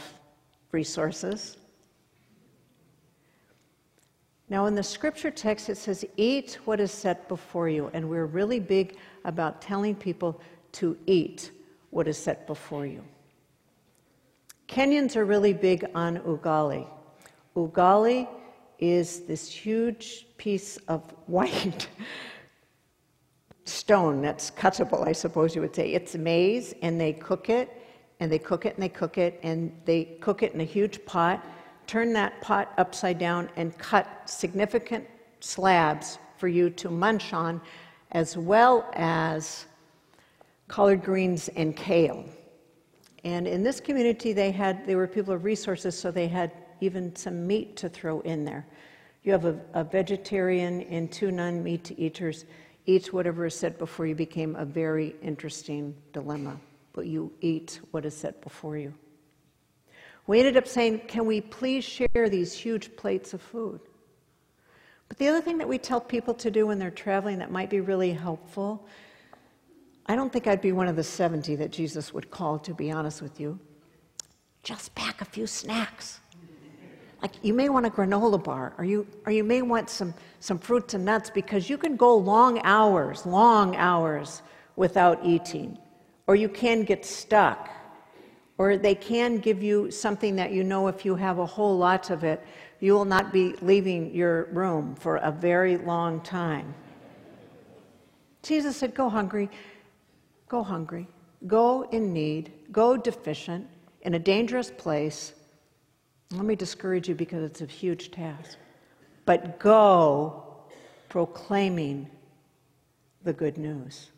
resources. 0.72 1.58
Now, 4.48 4.64
in 4.64 4.74
the 4.74 4.82
scripture 4.82 5.30
text, 5.30 5.68
it 5.68 5.76
says, 5.76 6.06
Eat 6.16 6.58
what 6.64 6.80
is 6.80 6.90
set 6.90 7.28
before 7.28 7.68
you. 7.68 7.90
And 7.92 8.08
we're 8.08 8.24
really 8.24 8.60
big 8.60 8.96
about 9.26 9.60
telling 9.60 9.94
people 9.94 10.40
to 10.72 10.96
eat 11.06 11.50
what 11.90 12.08
is 12.08 12.16
set 12.16 12.46
before 12.46 12.86
you. 12.86 13.04
Kenyans 14.68 15.16
are 15.16 15.26
really 15.26 15.52
big 15.52 15.84
on 15.94 16.16
ugali. 16.20 16.86
Ugali 17.54 18.26
is 18.78 19.20
this 19.26 19.52
huge 19.52 20.26
piece 20.38 20.78
of 20.88 21.02
white 21.26 21.88
stone 23.64 24.22
that's 24.22 24.50
cuttable, 24.50 25.06
I 25.06 25.12
suppose 25.12 25.54
you 25.54 25.60
would 25.60 25.74
say. 25.74 25.92
It's 25.92 26.14
maize, 26.14 26.74
and 26.82 27.00
they 27.00 27.12
cook 27.12 27.48
it, 27.48 27.70
and 28.20 28.30
they 28.30 28.38
cook 28.38 28.66
it, 28.66 28.74
and 28.74 28.82
they 28.82 28.88
cook 28.88 29.18
it, 29.18 29.38
and 29.42 29.72
they 29.84 30.04
cook 30.20 30.42
it 30.42 30.52
in 30.54 30.60
a 30.60 30.64
huge 30.64 31.04
pot, 31.06 31.44
turn 31.86 32.12
that 32.14 32.40
pot 32.40 32.72
upside 32.78 33.18
down, 33.18 33.48
and 33.56 33.76
cut 33.78 34.08
significant 34.26 35.06
slabs 35.40 36.18
for 36.36 36.48
you 36.48 36.70
to 36.70 36.90
munch 36.90 37.32
on, 37.32 37.60
as 38.12 38.36
well 38.36 38.90
as 38.94 39.66
collard 40.68 41.02
greens 41.02 41.48
and 41.56 41.76
kale. 41.76 42.24
And 43.24 43.46
in 43.46 43.62
this 43.62 43.80
community, 43.80 44.32
they 44.32 44.50
had 44.50 44.84
they 44.86 44.96
were 44.96 45.06
people 45.06 45.32
of 45.32 45.44
resources, 45.44 45.96
so 45.96 46.10
they 46.10 46.26
had 46.26 46.50
even 46.80 47.14
some 47.14 47.46
meat 47.46 47.76
to 47.76 47.88
throw 47.88 48.20
in 48.20 48.44
there. 48.44 48.66
You 49.22 49.30
have 49.32 49.44
a, 49.44 49.60
a 49.74 49.84
vegetarian 49.84 50.82
and 50.82 51.10
two 51.12 51.30
non-meat 51.30 51.92
eaters 51.96 52.44
eat 52.86 53.12
whatever 53.12 53.46
is 53.46 53.54
set 53.54 53.78
before 53.78 54.06
you 54.06 54.14
became 54.14 54.56
a 54.56 54.64
very 54.64 55.14
interesting 55.22 55.94
dilemma, 56.12 56.58
but 56.92 57.06
you 57.06 57.32
eat 57.40 57.80
what 57.90 58.04
is 58.04 58.16
set 58.16 58.40
before 58.42 58.76
you. 58.76 58.92
We 60.26 60.38
ended 60.38 60.56
up 60.56 60.68
saying, 60.68 61.02
Can 61.08 61.26
we 61.26 61.40
please 61.40 61.84
share 61.84 62.28
these 62.28 62.52
huge 62.52 62.94
plates 62.96 63.34
of 63.34 63.42
food? 63.42 63.80
But 65.08 65.18
the 65.18 65.28
other 65.28 65.40
thing 65.40 65.58
that 65.58 65.68
we 65.68 65.78
tell 65.78 66.00
people 66.00 66.32
to 66.34 66.50
do 66.50 66.66
when 66.66 66.78
they're 66.78 66.90
traveling 66.90 67.38
that 67.38 67.50
might 67.50 67.68
be 67.68 67.80
really 67.80 68.12
helpful, 68.12 68.86
I 70.06 70.16
don't 70.16 70.32
think 70.32 70.46
I'd 70.46 70.62
be 70.62 70.72
one 70.72 70.88
of 70.88 70.96
the 70.96 71.04
70 71.04 71.56
that 71.56 71.70
Jesus 71.70 72.14
would 72.14 72.30
call, 72.30 72.58
to 72.60 72.72
be 72.72 72.90
honest 72.90 73.20
with 73.20 73.38
you. 73.38 73.58
Just 74.62 74.94
pack 74.94 75.20
a 75.20 75.24
few 75.24 75.46
snacks. 75.46 76.20
Like 77.22 77.32
you 77.42 77.54
may 77.54 77.68
want 77.68 77.86
a 77.86 77.90
granola 77.90 78.42
bar, 78.42 78.74
or 78.76 78.84
you, 78.84 79.06
or 79.24 79.32
you 79.32 79.44
may 79.44 79.62
want 79.62 79.88
some, 79.88 80.12
some 80.40 80.58
fruits 80.58 80.94
and 80.94 81.04
nuts 81.04 81.30
because 81.30 81.70
you 81.70 81.78
can 81.78 81.96
go 81.96 82.16
long 82.16 82.60
hours, 82.64 83.24
long 83.24 83.76
hours 83.76 84.42
without 84.74 85.24
eating. 85.24 85.78
Or 86.26 86.34
you 86.34 86.48
can 86.48 86.82
get 86.82 87.04
stuck. 87.04 87.70
Or 88.58 88.76
they 88.76 88.96
can 88.96 89.38
give 89.38 89.62
you 89.62 89.90
something 89.90 90.36
that 90.36 90.52
you 90.52 90.64
know 90.64 90.88
if 90.88 91.04
you 91.04 91.14
have 91.14 91.38
a 91.38 91.46
whole 91.46 91.78
lot 91.78 92.10
of 92.10 92.24
it, 92.24 92.44
you 92.80 92.92
will 92.92 93.04
not 93.04 93.32
be 93.32 93.54
leaving 93.62 94.12
your 94.12 94.46
room 94.46 94.96
for 94.96 95.16
a 95.16 95.30
very 95.30 95.76
long 95.76 96.20
time. 96.22 96.74
Jesus 98.42 98.76
said, 98.76 98.94
Go 98.94 99.08
hungry, 99.08 99.48
go 100.48 100.64
hungry, 100.64 101.06
go 101.46 101.82
in 101.92 102.12
need, 102.12 102.52
go 102.72 102.96
deficient, 102.96 103.68
in 104.02 104.14
a 104.14 104.18
dangerous 104.18 104.72
place 104.76 105.32
let 106.32 106.44
me 106.44 106.56
discourage 106.56 107.08
you 107.08 107.14
because 107.14 107.42
it's 107.42 107.60
a 107.60 107.66
huge 107.66 108.10
task. 108.10 108.56
But 109.24 109.58
go 109.58 110.44
proclaiming 111.08 112.10
the 113.22 113.32
good 113.32 113.58
news. 113.58 114.10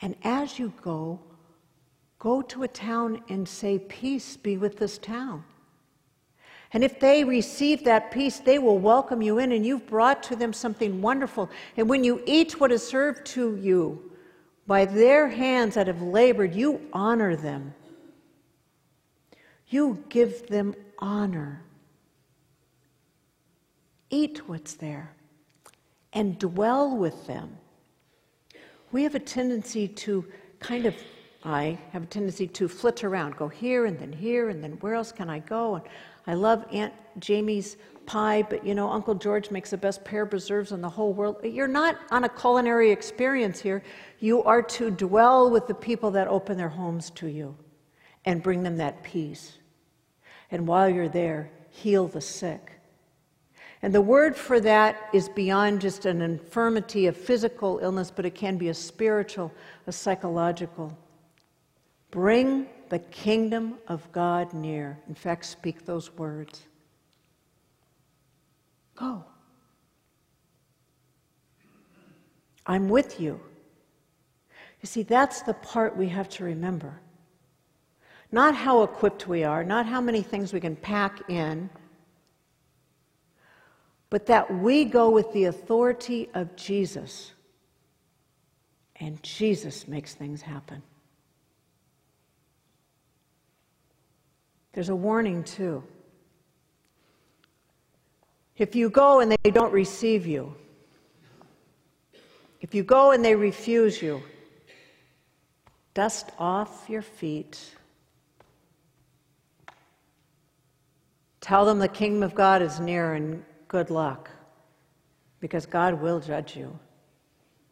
And 0.00 0.14
as 0.22 0.58
you 0.58 0.72
go, 0.82 1.20
go 2.18 2.42
to 2.42 2.62
a 2.62 2.68
town 2.68 3.22
and 3.28 3.48
say, 3.48 3.78
Peace 3.78 4.36
be 4.36 4.56
with 4.56 4.78
this 4.78 4.98
town. 4.98 5.44
And 6.72 6.84
if 6.84 7.00
they 7.00 7.24
receive 7.24 7.84
that 7.84 8.10
peace, 8.10 8.40
they 8.40 8.58
will 8.58 8.78
welcome 8.78 9.22
you 9.22 9.38
in, 9.38 9.52
and 9.52 9.64
you've 9.64 9.86
brought 9.86 10.22
to 10.24 10.36
them 10.36 10.52
something 10.52 11.00
wonderful. 11.00 11.48
And 11.76 11.88
when 11.88 12.04
you 12.04 12.22
eat 12.26 12.60
what 12.60 12.70
is 12.70 12.86
served 12.86 13.24
to 13.28 13.56
you 13.56 14.12
by 14.66 14.84
their 14.84 15.28
hands 15.28 15.74
that 15.74 15.86
have 15.86 16.02
labored, 16.02 16.54
you 16.54 16.80
honor 16.92 17.36
them. 17.36 17.74
You 19.68 20.02
give 20.08 20.46
them 20.48 20.74
honor. 20.98 21.62
Eat 24.10 24.48
what's 24.48 24.74
there 24.74 25.12
and 26.12 26.38
dwell 26.38 26.96
with 26.96 27.26
them. 27.26 27.56
We 28.90 29.02
have 29.02 29.14
a 29.14 29.20
tendency 29.20 29.86
to 29.86 30.24
kind 30.58 30.86
of, 30.86 30.94
I 31.44 31.78
have 31.92 32.04
a 32.04 32.06
tendency 32.06 32.46
to 32.48 32.68
flit 32.68 33.04
around, 33.04 33.36
go 33.36 33.48
here 33.48 33.84
and 33.84 33.98
then 33.98 34.12
here 34.12 34.48
and 34.48 34.64
then 34.64 34.72
where 34.80 34.94
else 34.94 35.12
can 35.12 35.28
I 35.28 35.40
go? 35.40 35.74
And 35.74 35.84
I 36.26 36.32
love 36.32 36.64
Aunt 36.72 36.94
Jamie's 37.18 37.76
pie, 38.06 38.42
but 38.48 38.64
you 38.64 38.74
know, 38.74 38.90
Uncle 38.90 39.14
George 39.14 39.50
makes 39.50 39.70
the 39.70 39.76
best 39.76 40.02
pear 40.02 40.24
preserves 40.24 40.72
in 40.72 40.80
the 40.80 40.88
whole 40.88 41.12
world. 41.12 41.36
You're 41.44 41.68
not 41.68 41.98
on 42.10 42.24
a 42.24 42.28
culinary 42.30 42.90
experience 42.90 43.60
here. 43.60 43.82
You 44.20 44.42
are 44.44 44.62
to 44.62 44.90
dwell 44.90 45.50
with 45.50 45.66
the 45.66 45.74
people 45.74 46.10
that 46.12 46.26
open 46.26 46.56
their 46.56 46.70
homes 46.70 47.10
to 47.10 47.26
you 47.26 47.54
and 48.28 48.42
bring 48.42 48.62
them 48.62 48.76
that 48.76 49.02
peace. 49.02 49.56
And 50.50 50.66
while 50.66 50.86
you're 50.86 51.08
there, 51.08 51.50
heal 51.70 52.06
the 52.06 52.20
sick. 52.20 52.72
And 53.80 53.94
the 53.94 54.02
word 54.02 54.36
for 54.36 54.60
that 54.60 55.08
is 55.14 55.30
beyond 55.30 55.80
just 55.80 56.04
an 56.04 56.20
infirmity, 56.20 57.06
a 57.06 57.12
physical 57.12 57.78
illness, 57.78 58.12
but 58.14 58.26
it 58.26 58.34
can 58.34 58.58
be 58.58 58.68
a 58.68 58.74
spiritual, 58.74 59.50
a 59.86 59.92
psychological. 59.92 60.96
Bring 62.10 62.66
the 62.90 62.98
kingdom 62.98 63.78
of 63.88 64.12
God 64.12 64.52
near. 64.52 64.98
In 65.08 65.14
fact, 65.14 65.46
speak 65.46 65.86
those 65.86 66.12
words. 66.12 66.60
Go. 68.94 69.24
I'm 72.66 72.90
with 72.90 73.18
you. 73.18 73.40
You 74.82 74.86
see, 74.86 75.02
that's 75.02 75.40
the 75.40 75.54
part 75.54 75.96
we 75.96 76.08
have 76.08 76.28
to 76.30 76.44
remember. 76.44 77.00
Not 78.30 78.54
how 78.54 78.82
equipped 78.82 79.26
we 79.26 79.44
are, 79.44 79.64
not 79.64 79.86
how 79.86 80.00
many 80.00 80.22
things 80.22 80.52
we 80.52 80.60
can 80.60 80.76
pack 80.76 81.30
in, 81.30 81.70
but 84.10 84.26
that 84.26 84.52
we 84.52 84.84
go 84.84 85.10
with 85.10 85.32
the 85.32 85.44
authority 85.44 86.28
of 86.34 86.54
Jesus. 86.56 87.32
And 88.96 89.22
Jesus 89.22 89.88
makes 89.88 90.14
things 90.14 90.42
happen. 90.42 90.82
There's 94.72 94.88
a 94.90 94.96
warning, 94.96 95.44
too. 95.44 95.82
If 98.56 98.74
you 98.74 98.90
go 98.90 99.20
and 99.20 99.32
they 99.32 99.50
don't 99.50 99.72
receive 99.72 100.26
you, 100.26 100.54
if 102.60 102.74
you 102.74 102.82
go 102.82 103.12
and 103.12 103.24
they 103.24 103.36
refuse 103.36 104.02
you, 104.02 104.20
dust 105.94 106.30
off 106.38 106.86
your 106.88 107.02
feet 107.02 107.70
Tell 111.40 111.64
them 111.64 111.78
the 111.78 111.88
kingdom 111.88 112.22
of 112.22 112.34
God 112.34 112.62
is 112.62 112.80
near 112.80 113.14
and 113.14 113.44
good 113.68 113.90
luck 113.90 114.30
because 115.40 115.66
God 115.66 116.00
will 116.00 116.20
judge 116.20 116.56
you. 116.56 116.78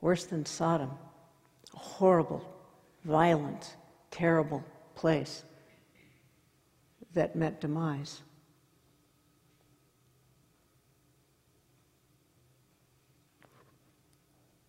Worse 0.00 0.24
than 0.24 0.46
Sodom. 0.46 0.90
A 1.74 1.78
horrible, 1.78 2.44
violent, 3.04 3.76
terrible 4.10 4.62
place 4.94 5.44
that 7.14 7.34
met 7.34 7.60
demise. 7.60 8.22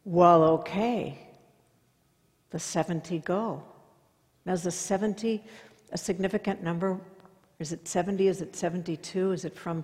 Well, 0.05 0.43
okay. 0.43 1.19
The 2.49 2.59
70 2.59 3.19
go. 3.19 3.61
Now, 4.45 4.53
is 4.53 4.63
the 4.63 4.71
70 4.71 5.43
a 5.91 5.97
significant 5.97 6.63
number? 6.63 6.99
Is 7.59 7.71
it 7.71 7.87
70? 7.87 8.27
Is 8.27 8.41
it 8.41 8.55
72? 8.55 9.31
Is 9.31 9.45
it 9.45 9.55
from 9.55 9.83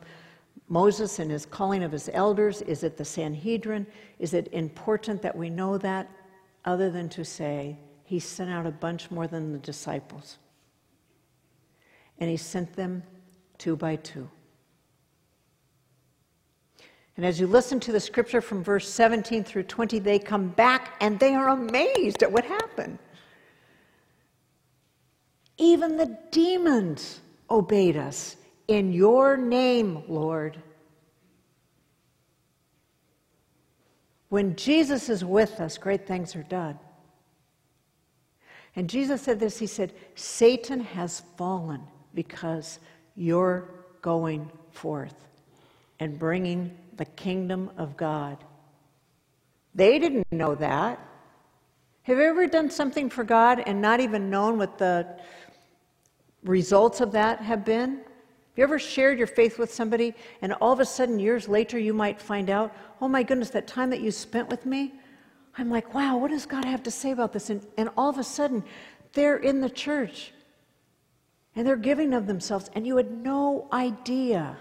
Moses 0.69 1.19
and 1.19 1.31
his 1.31 1.45
calling 1.45 1.83
of 1.83 1.91
his 1.91 2.09
elders? 2.13 2.61
Is 2.61 2.83
it 2.83 2.97
the 2.97 3.05
Sanhedrin? 3.05 3.87
Is 4.19 4.33
it 4.33 4.47
important 4.51 5.21
that 5.21 5.35
we 5.35 5.49
know 5.49 5.77
that, 5.79 6.09
other 6.65 6.91
than 6.91 7.09
to 7.09 7.25
say 7.25 7.77
he 8.03 8.19
sent 8.19 8.49
out 8.49 8.65
a 8.65 8.71
bunch 8.71 9.09
more 9.09 9.27
than 9.27 9.51
the 9.51 9.59
disciples? 9.59 10.37
And 12.19 12.29
he 12.29 12.37
sent 12.37 12.73
them 12.73 13.03
two 13.57 13.75
by 13.75 13.95
two. 13.97 14.29
And 17.17 17.25
as 17.25 17.39
you 17.39 17.45
listen 17.45 17.79
to 17.81 17.91
the 17.91 17.99
scripture 17.99 18.41
from 18.41 18.63
verse 18.63 18.89
17 18.89 19.43
through 19.43 19.63
20, 19.63 19.99
they 19.99 20.17
come 20.17 20.49
back 20.49 20.95
and 20.99 21.19
they 21.19 21.35
are 21.35 21.49
amazed 21.49 22.23
at 22.23 22.31
what 22.31 22.43
happened. 22.45 22.97
Even 25.57 25.97
the 25.97 26.17
demons 26.31 27.21
obeyed 27.53 27.95
us 27.95 28.35
in 28.67 28.91
your 28.91 29.37
name, 29.37 30.03
Lord. 30.07 30.57
When 34.29 34.55
Jesus 34.55 35.09
is 35.09 35.23
with 35.23 35.59
us, 35.61 35.77
great 35.77 36.07
things 36.07 36.35
are 36.35 36.43
done. 36.43 36.79
And 38.75 38.89
Jesus 38.89 39.21
said 39.21 39.39
this 39.39 39.59
He 39.59 39.67
said, 39.67 39.93
Satan 40.15 40.79
has 40.79 41.21
fallen 41.37 41.81
because 42.15 42.79
you're 43.15 43.69
going 44.01 44.49
forth 44.71 45.15
and 45.99 46.17
bringing 46.17 46.75
the 46.97 47.05
kingdom 47.05 47.69
of 47.77 47.95
God. 47.95 48.37
They 49.75 49.99
didn't 49.99 50.31
know 50.31 50.55
that. 50.55 50.99
Have 52.03 52.17
you 52.17 52.23
ever 52.23 52.47
done 52.47 52.69
something 52.69 53.09
for 53.09 53.23
God 53.23 53.63
and 53.65 53.81
not 53.81 53.99
even 53.99 54.29
known 54.29 54.57
what 54.57 54.77
the 54.77 55.07
results 56.43 57.01
of 57.01 57.11
that 57.13 57.39
have 57.41 57.65
been? 57.65 57.97
Have 57.97 58.57
you 58.57 58.63
ever 58.63 58.79
shared 58.79 59.17
your 59.17 59.27
faith 59.27 59.57
with 59.57 59.73
somebody 59.73 60.13
and 60.41 60.53
all 60.53 60.71
of 60.71 60.79
a 60.79 60.85
sudden, 60.85 61.19
years 61.19 61.47
later, 61.47 61.79
you 61.79 61.93
might 61.93 62.21
find 62.21 62.49
out, 62.49 62.75
oh 63.01 63.07
my 63.07 63.23
goodness, 63.23 63.49
that 63.51 63.67
time 63.67 63.89
that 63.89 64.01
you 64.01 64.11
spent 64.11 64.49
with 64.49 64.65
me, 64.65 64.93
I'm 65.57 65.69
like, 65.69 65.93
wow, 65.93 66.17
what 66.17 66.31
does 66.31 66.45
God 66.45 66.65
have 66.65 66.83
to 66.83 66.91
say 66.91 67.11
about 67.11 67.33
this? 67.33 67.49
And, 67.49 67.65
and 67.77 67.89
all 67.97 68.09
of 68.09 68.17
a 68.17 68.23
sudden, 68.23 68.63
they're 69.13 69.37
in 69.37 69.61
the 69.61 69.69
church 69.69 70.33
and 71.55 71.65
they're 71.65 71.75
giving 71.75 72.13
of 72.13 72.25
themselves, 72.25 72.69
and 72.73 72.85
you 72.85 72.97
had 72.97 73.11
no 73.11 73.67
idea. 73.71 74.57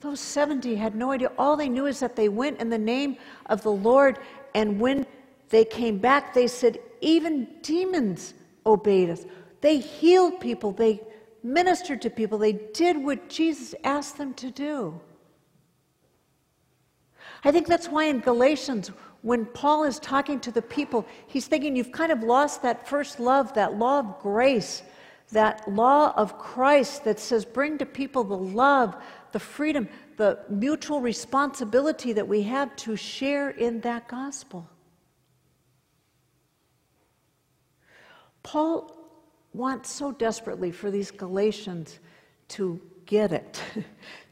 Those 0.00 0.20
70 0.20 0.76
had 0.76 0.94
no 0.94 1.10
idea. 1.10 1.32
All 1.38 1.56
they 1.56 1.70
knew 1.70 1.86
is 1.86 2.00
that 2.00 2.16
they 2.16 2.28
went 2.28 2.60
in 2.60 2.68
the 2.68 2.78
name 2.78 3.16
of 3.46 3.62
the 3.62 3.70
Lord, 3.70 4.18
and 4.54 4.78
when 4.78 5.06
they 5.48 5.64
came 5.64 5.98
back, 5.98 6.34
they 6.34 6.46
said, 6.46 6.78
Even 7.00 7.48
demons 7.62 8.34
obeyed 8.66 9.10
us. 9.10 9.24
They 9.60 9.78
healed 9.78 10.40
people, 10.40 10.72
they 10.72 11.00
ministered 11.42 12.02
to 12.02 12.10
people, 12.10 12.38
they 12.38 12.52
did 12.52 12.96
what 12.96 13.28
Jesus 13.28 13.74
asked 13.84 14.18
them 14.18 14.34
to 14.34 14.50
do. 14.50 15.00
I 17.44 17.52
think 17.52 17.66
that's 17.66 17.88
why 17.88 18.04
in 18.04 18.20
Galatians, 18.20 18.90
when 19.22 19.46
Paul 19.46 19.84
is 19.84 19.98
talking 19.98 20.40
to 20.40 20.50
the 20.50 20.62
people, 20.62 21.06
he's 21.26 21.46
thinking 21.46 21.76
you've 21.76 21.92
kind 21.92 22.12
of 22.12 22.22
lost 22.22 22.62
that 22.62 22.88
first 22.88 23.20
love, 23.20 23.54
that 23.54 23.78
law 23.78 24.00
of 24.00 24.18
grace, 24.20 24.82
that 25.32 25.66
law 25.70 26.12
of 26.16 26.38
Christ 26.38 27.04
that 27.04 27.18
says 27.18 27.44
bring 27.44 27.78
to 27.78 27.86
people 27.86 28.24
the 28.24 28.36
love, 28.36 28.96
the 29.32 29.40
freedom, 29.40 29.88
the 30.16 30.38
mutual 30.48 31.00
responsibility 31.00 32.12
that 32.12 32.26
we 32.26 32.42
have 32.42 32.74
to 32.76 32.96
share 32.96 33.50
in 33.50 33.80
that 33.80 34.08
gospel. 34.08 34.68
Paul 38.42 38.95
wants 39.56 39.90
so 39.90 40.12
desperately 40.12 40.70
for 40.70 40.90
these 40.90 41.10
Galatians 41.10 41.98
to 42.48 42.80
get 43.06 43.32
it, 43.32 43.60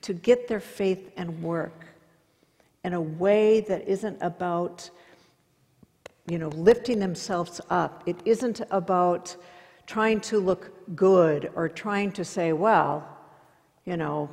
to 0.02 0.12
get 0.12 0.46
their 0.48 0.60
faith 0.60 1.10
and 1.16 1.42
work 1.42 1.86
in 2.84 2.92
a 2.92 3.00
way 3.00 3.60
that 3.60 3.88
isn't 3.88 4.18
about, 4.20 4.90
you 6.26 6.38
know, 6.38 6.48
lifting 6.48 6.98
themselves 6.98 7.60
up. 7.70 8.02
It 8.06 8.16
isn't 8.24 8.60
about 8.70 9.34
trying 9.86 10.20
to 10.20 10.38
look 10.38 10.70
good 10.94 11.50
or 11.54 11.68
trying 11.68 12.12
to 12.12 12.24
say, 12.24 12.52
well, 12.52 13.08
you 13.86 13.96
know, 13.96 14.28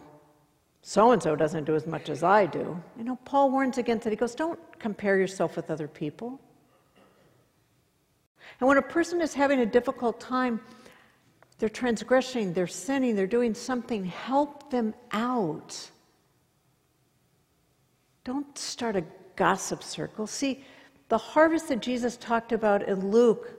so 0.82 1.12
and 1.12 1.22
so 1.22 1.36
doesn't 1.36 1.66
do 1.66 1.76
as 1.76 1.86
much 1.86 2.10
as 2.10 2.24
I 2.24 2.46
do. 2.46 2.82
You 2.98 3.04
know, 3.04 3.16
Paul 3.24 3.52
warns 3.52 3.78
against 3.78 4.06
it. 4.08 4.10
He 4.10 4.16
goes, 4.16 4.36
don't 4.36 4.60
compare 4.80 5.18
yourself 5.18 5.56
with 5.56 5.70
other 5.70 5.88
people. 5.88 6.40
And 8.60 8.68
when 8.68 8.78
a 8.78 8.82
person 8.82 9.22
is 9.22 9.34
having 9.34 9.60
a 9.60 9.66
difficult 9.66 10.20
time, 10.20 10.60
they're 11.62 11.70
transgressing, 11.70 12.54
they're 12.54 12.66
sinning, 12.66 13.16
they're 13.16 13.28
doing 13.28 13.54
something, 13.54 14.04
help 14.04 14.72
them 14.72 14.96
out. 15.12 15.92
Don't 18.24 18.58
start 18.58 18.96
a 18.96 19.04
gossip 19.36 19.84
circle. 19.84 20.26
See, 20.26 20.66
the 21.10 21.20
harvest 21.20 21.70
that 21.70 21.80
Jesus 21.80 22.18
talked 22.18 22.52
about 22.52 22.88
in 22.90 23.12
Luke 23.12 23.52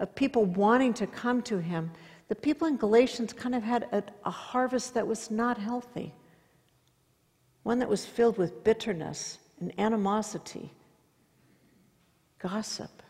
of 0.00 0.12
people 0.16 0.46
wanting 0.46 0.92
to 0.94 1.06
come 1.06 1.40
to 1.42 1.58
him, 1.58 1.92
the 2.26 2.34
people 2.34 2.66
in 2.66 2.76
Galatians 2.76 3.32
kind 3.32 3.54
of 3.54 3.62
had 3.62 3.84
a, 3.92 4.02
a 4.24 4.32
harvest 4.32 4.94
that 4.94 5.06
was 5.06 5.30
not 5.30 5.58
healthy, 5.58 6.12
one 7.62 7.78
that 7.78 7.88
was 7.88 8.04
filled 8.04 8.36
with 8.36 8.64
bitterness 8.64 9.38
and 9.60 9.72
animosity, 9.78 10.72
gossip. 12.40 13.00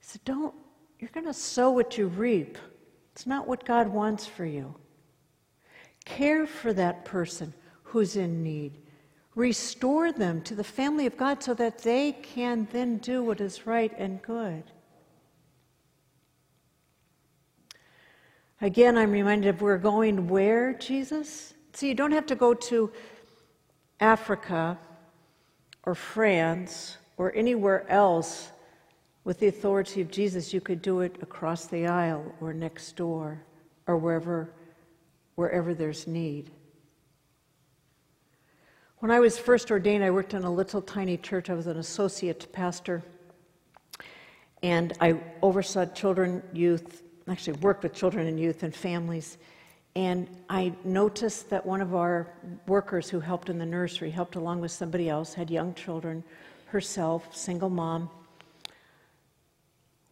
He 0.00 0.04
said, 0.04 0.20
Don't, 0.26 0.54
you're 0.98 1.08
going 1.14 1.24
to 1.24 1.32
sow 1.32 1.70
what 1.70 1.96
you 1.96 2.08
reap. 2.08 2.58
It's 3.12 3.26
not 3.26 3.46
what 3.46 3.64
God 3.64 3.88
wants 3.88 4.26
for 4.26 4.44
you. 4.44 4.74
Care 6.04 6.46
for 6.46 6.72
that 6.72 7.04
person 7.04 7.52
who's 7.82 8.16
in 8.16 8.42
need. 8.42 8.78
Restore 9.34 10.12
them 10.12 10.42
to 10.42 10.54
the 10.54 10.64
family 10.64 11.06
of 11.06 11.16
God 11.16 11.42
so 11.42 11.54
that 11.54 11.78
they 11.78 12.12
can 12.12 12.68
then 12.72 12.98
do 12.98 13.22
what 13.22 13.40
is 13.40 13.66
right 13.66 13.92
and 13.96 14.20
good. 14.22 14.64
Again, 18.60 18.98
I'm 18.98 19.10
reminded 19.10 19.48
of 19.48 19.62
we're 19.62 19.78
going 19.78 20.28
where, 20.28 20.74
Jesus? 20.74 21.54
So 21.72 21.86
you 21.86 21.94
don't 21.94 22.12
have 22.12 22.26
to 22.26 22.34
go 22.34 22.52
to 22.52 22.92
Africa 24.00 24.78
or 25.84 25.94
France 25.94 26.98
or 27.16 27.34
anywhere 27.34 27.88
else 27.88 28.50
with 29.24 29.38
the 29.38 29.48
authority 29.48 30.00
of 30.00 30.10
Jesus. 30.10 30.52
You 30.52 30.60
could 30.60 30.82
do 30.82 31.00
it 31.00 31.16
across 31.22 31.66
the 31.66 31.86
aisle 31.86 32.34
or 32.40 32.52
next 32.52 32.96
door 32.96 33.42
or 33.86 33.96
wherever, 33.96 34.52
wherever 35.34 35.74
there's 35.74 36.06
need. 36.06 36.50
When 38.98 39.10
I 39.10 39.20
was 39.20 39.38
first 39.38 39.70
ordained, 39.70 40.04
I 40.04 40.10
worked 40.10 40.34
in 40.34 40.44
a 40.44 40.52
little 40.52 40.82
tiny 40.82 41.16
church. 41.16 41.48
I 41.48 41.54
was 41.54 41.66
an 41.66 41.78
associate 41.78 42.52
pastor. 42.52 43.02
And 44.62 44.92
I 45.00 45.18
oversaw 45.40 45.86
children, 45.86 46.42
youth, 46.52 47.02
actually 47.26 47.58
worked 47.60 47.82
with 47.82 47.94
children 47.94 48.26
and 48.26 48.38
youth 48.38 48.62
and 48.62 48.74
families. 48.74 49.38
And 49.96 50.28
I 50.50 50.74
noticed 50.84 51.48
that 51.50 51.64
one 51.64 51.80
of 51.80 51.94
our 51.94 52.30
workers 52.66 53.08
who 53.08 53.20
helped 53.20 53.48
in 53.48 53.58
the 53.58 53.66
nursery, 53.66 54.10
helped 54.10 54.36
along 54.36 54.60
with 54.60 54.70
somebody 54.70 55.08
else, 55.08 55.32
had 55.32 55.50
young 55.50 55.74
children, 55.74 56.22
herself, 56.66 57.34
single 57.34 57.70
mom, 57.70 58.10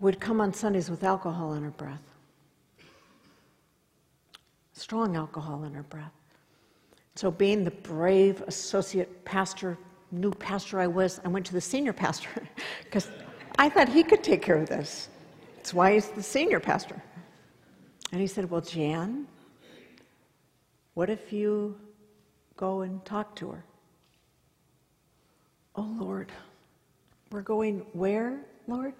would 0.00 0.20
come 0.20 0.40
on 0.40 0.52
Sundays 0.52 0.90
with 0.90 1.02
alcohol 1.02 1.54
in 1.54 1.62
her 1.62 1.70
breath. 1.70 2.02
Strong 4.72 5.16
alcohol 5.16 5.64
in 5.64 5.74
her 5.74 5.82
breath. 5.82 6.12
So, 7.16 7.32
being 7.32 7.64
the 7.64 7.72
brave 7.72 8.42
associate 8.42 9.24
pastor, 9.24 9.76
new 10.12 10.30
pastor 10.30 10.78
I 10.78 10.86
was, 10.86 11.20
I 11.24 11.28
went 11.28 11.44
to 11.46 11.52
the 11.52 11.60
senior 11.60 11.92
pastor 11.92 12.30
because 12.84 13.08
I 13.58 13.68
thought 13.68 13.88
he 13.88 14.04
could 14.04 14.22
take 14.22 14.40
care 14.40 14.56
of 14.56 14.68
this. 14.68 15.08
That's 15.56 15.74
why 15.74 15.94
he's 15.94 16.08
the 16.08 16.22
senior 16.22 16.60
pastor. 16.60 17.02
And 18.12 18.20
he 18.20 18.28
said, 18.28 18.48
Well, 18.48 18.60
Jan, 18.60 19.26
what 20.94 21.10
if 21.10 21.32
you 21.32 21.76
go 22.56 22.82
and 22.82 23.04
talk 23.04 23.34
to 23.36 23.50
her? 23.50 23.64
Oh, 25.74 25.96
Lord, 25.98 26.30
we're 27.30 27.42
going 27.42 27.80
where, 27.92 28.40
Lord? 28.68 28.94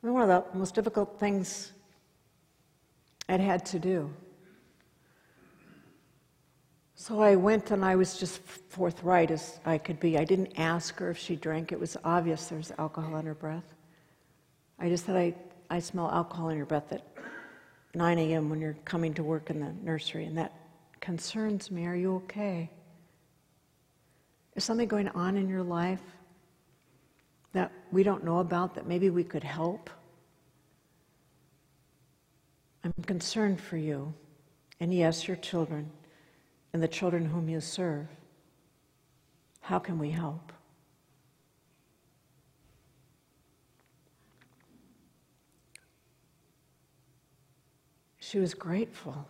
One 0.00 0.30
of 0.30 0.52
the 0.52 0.58
most 0.58 0.74
difficult 0.74 1.18
things 1.18 1.72
I'd 3.28 3.40
had 3.40 3.66
to 3.66 3.78
do. 3.78 4.12
So 6.94 7.20
I 7.20 7.36
went 7.36 7.70
and 7.70 7.84
I 7.84 7.96
was 7.96 8.18
just 8.18 8.40
forthright 8.40 9.30
as 9.30 9.60
I 9.66 9.78
could 9.78 10.00
be. 10.00 10.16
I 10.16 10.24
didn't 10.24 10.58
ask 10.58 10.96
her 10.98 11.10
if 11.10 11.18
she 11.18 11.36
drank, 11.36 11.72
it 11.72 11.80
was 11.80 11.96
obvious 12.04 12.46
there 12.46 12.58
was 12.58 12.72
alcohol 12.78 13.16
in 13.16 13.26
her 13.26 13.34
breath. 13.34 13.74
I 14.78 14.88
just 14.88 15.06
said, 15.06 15.16
I 15.16 15.34
I 15.68 15.80
smell 15.80 16.10
alcohol 16.10 16.50
in 16.50 16.56
your 16.56 16.66
breath 16.66 16.92
at 16.92 17.02
9 17.94 18.18
a.m. 18.18 18.48
when 18.48 18.60
you're 18.60 18.76
coming 18.84 19.14
to 19.14 19.22
work 19.22 19.50
in 19.50 19.60
the 19.60 19.72
nursery, 19.82 20.24
and 20.24 20.36
that 20.38 20.52
concerns 21.00 21.70
me. 21.70 21.86
Are 21.86 21.96
you 21.96 22.16
okay? 22.16 22.70
Is 24.54 24.64
something 24.64 24.88
going 24.88 25.08
on 25.08 25.36
in 25.36 25.48
your 25.48 25.62
life 25.62 26.02
that 27.56 27.72
we 27.90 28.02
don't 28.02 28.22
know 28.22 28.40
about 28.40 28.74
that 28.74 28.86
maybe 28.86 29.08
we 29.08 29.24
could 29.24 29.42
help? 29.42 29.88
I'm 32.84 32.92
concerned 33.06 33.62
for 33.62 33.78
you, 33.78 34.12
and 34.78 34.92
yes, 34.92 35.26
your 35.26 35.38
children, 35.38 35.90
and 36.74 36.82
the 36.82 36.88
children 36.88 37.24
whom 37.24 37.48
you 37.48 37.62
serve. 37.62 38.08
How 39.62 39.78
can 39.78 39.98
we 39.98 40.10
help? 40.10 40.52
She 48.18 48.38
was 48.38 48.52
grateful. 48.52 49.26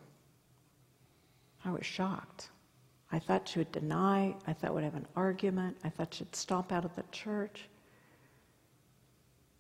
I 1.65 1.71
was 1.71 1.87
shocked. 1.87 2.49
I 3.13 3.21
thought 3.21 3.47
she 3.47 3.61
would 3.61 3.71
deny. 3.71 4.35
I 4.49 4.53
thought 4.53 4.75
we'd 4.75 4.83
have 4.83 4.97
an 4.97 5.07
argument. 5.15 5.77
I 5.85 5.91
thought 5.91 6.13
she'd 6.13 6.35
stomp 6.35 6.73
out 6.73 6.85
of 6.85 6.97
the 6.97 7.05
church. 7.13 7.69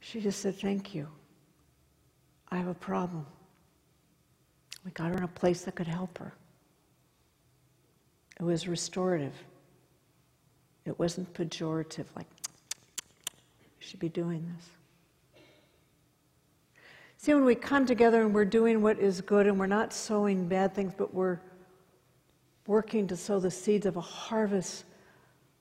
She 0.06 0.20
just 0.20 0.40
said, 0.40 0.54
Thank 0.54 0.94
you. 0.94 1.08
I 2.50 2.58
have 2.58 2.68
a 2.68 2.74
problem. 2.74 3.26
We 4.84 4.92
got 4.92 5.08
her 5.08 5.16
in 5.16 5.24
a 5.24 5.28
place 5.28 5.62
that 5.62 5.74
could 5.74 5.88
help 5.88 6.16
her. 6.18 6.32
It 8.38 8.44
was 8.44 8.68
restorative. 8.68 9.34
It 10.84 10.96
wasn't 10.96 11.34
pejorative, 11.34 12.04
like, 12.14 12.28
you 12.38 13.80
should 13.80 13.98
be 13.98 14.08
doing 14.08 14.48
this. 14.54 15.42
See, 17.16 17.34
when 17.34 17.44
we 17.44 17.56
come 17.56 17.84
together 17.84 18.22
and 18.22 18.32
we're 18.32 18.44
doing 18.44 18.82
what 18.82 19.00
is 19.00 19.20
good 19.20 19.48
and 19.48 19.58
we're 19.58 19.66
not 19.66 19.92
sowing 19.92 20.46
bad 20.46 20.72
things, 20.72 20.92
but 20.96 21.12
we're 21.12 21.40
working 22.68 23.08
to 23.08 23.16
sow 23.16 23.40
the 23.40 23.50
seeds 23.50 23.86
of 23.86 23.96
a 23.96 24.00
harvest 24.00 24.84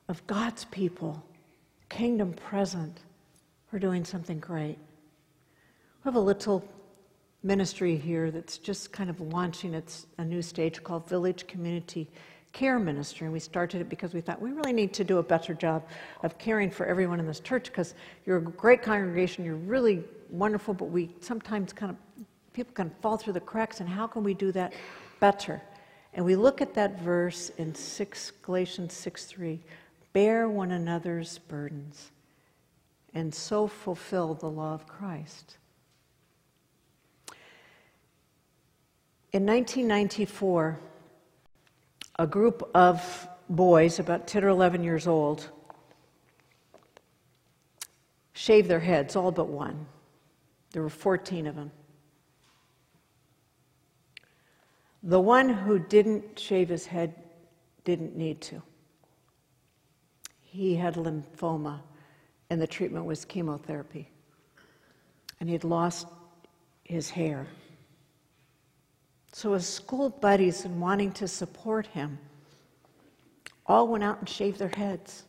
of 0.07 0.25
God's 0.27 0.65
people, 0.65 1.23
kingdom 1.89 2.33
present, 2.33 2.99
we're 3.75 3.79
doing 3.79 4.05
something 4.05 4.39
great. 4.39 4.77
We 4.77 6.05
have 6.05 6.15
a 6.15 6.19
little 6.19 6.63
ministry 7.43 7.97
here 7.97 8.31
that's 8.31 8.57
just 8.57 8.93
kind 8.93 9.09
of 9.09 9.19
launching 9.19 9.73
its 9.73 10.07
a 10.17 10.23
new 10.23 10.41
stage 10.41 10.81
called 10.81 11.09
Village 11.09 11.45
Community 11.45 12.09
Care 12.53 12.79
Ministry. 12.79 13.25
And 13.25 13.33
we 13.33 13.39
started 13.41 13.81
it 13.81 13.89
because 13.89 14.13
we 14.13 14.21
thought 14.21 14.41
we 14.41 14.53
really 14.53 14.71
need 14.71 14.93
to 14.93 15.03
do 15.03 15.17
a 15.17 15.23
better 15.23 15.53
job 15.53 15.83
of 16.23 16.37
caring 16.37 16.71
for 16.71 16.85
everyone 16.85 17.19
in 17.19 17.27
this 17.27 17.41
church 17.41 17.65
because 17.65 17.95
you're 18.25 18.37
a 18.37 18.41
great 18.41 18.81
congregation, 18.81 19.43
you're 19.43 19.55
really 19.55 20.05
wonderful, 20.29 20.73
but 20.73 20.85
we 20.85 21.13
sometimes 21.19 21.73
kind 21.73 21.91
of 21.91 21.97
people 22.53 22.73
can 22.73 22.89
fall 23.01 23.17
through 23.17 23.33
the 23.33 23.41
cracks, 23.41 23.81
and 23.81 23.89
how 23.89 24.07
can 24.07 24.23
we 24.23 24.33
do 24.33 24.53
that 24.53 24.71
better? 25.19 25.61
And 26.13 26.23
we 26.23 26.37
look 26.37 26.61
at 26.61 26.73
that 26.75 27.01
verse 27.01 27.49
in 27.57 27.75
6 27.75 28.31
Galatians 28.41 28.93
6 28.93 29.25
3 29.25 29.59
bear 30.13 30.47
one 30.47 30.71
another's 30.71 31.39
burdens 31.39 32.11
and 33.15 33.33
so 33.33 33.65
fulfill 33.65 34.33
the 34.33 34.49
law 34.49 34.73
of 34.73 34.85
Christ. 34.87 35.57
In 39.31 39.45
1994, 39.45 40.79
a 42.19 42.27
group 42.27 42.69
of 42.75 43.27
boys, 43.49 43.99
about 43.99 44.27
10 44.27 44.43
or 44.43 44.49
11 44.49 44.83
years 44.83 45.07
old, 45.07 45.49
shaved 48.33 48.67
their 48.69 48.79
heads, 48.81 49.15
all 49.15 49.31
but 49.31 49.47
one. 49.47 49.85
There 50.71 50.81
were 50.81 50.89
14 50.89 51.47
of 51.47 51.55
them. 51.55 51.71
The 55.03 55.21
one 55.21 55.49
who 55.49 55.79
didn't 55.79 56.37
shave 56.37 56.67
his 56.67 56.85
head 56.85 57.15
didn't 57.85 58.15
need 58.15 58.41
to. 58.41 58.61
He 60.41 60.75
had 60.75 60.95
lymphoma, 60.95 61.81
and 62.49 62.61
the 62.61 62.67
treatment 62.67 63.05
was 63.05 63.25
chemotherapy. 63.25 64.09
And 65.39 65.49
he'd 65.49 65.63
lost 65.63 66.07
his 66.83 67.09
hair. 67.09 67.47
So 69.33 69.53
his 69.53 69.67
school 69.67 70.09
buddies, 70.09 70.63
and 70.63 70.79
wanting 70.79 71.11
to 71.13 71.27
support 71.27 71.87
him, 71.87 72.17
all 73.65 73.87
went 73.87 74.03
out 74.03 74.19
and 74.19 74.29
shaved 74.29 74.59
their 74.59 74.69
heads. 74.69 75.23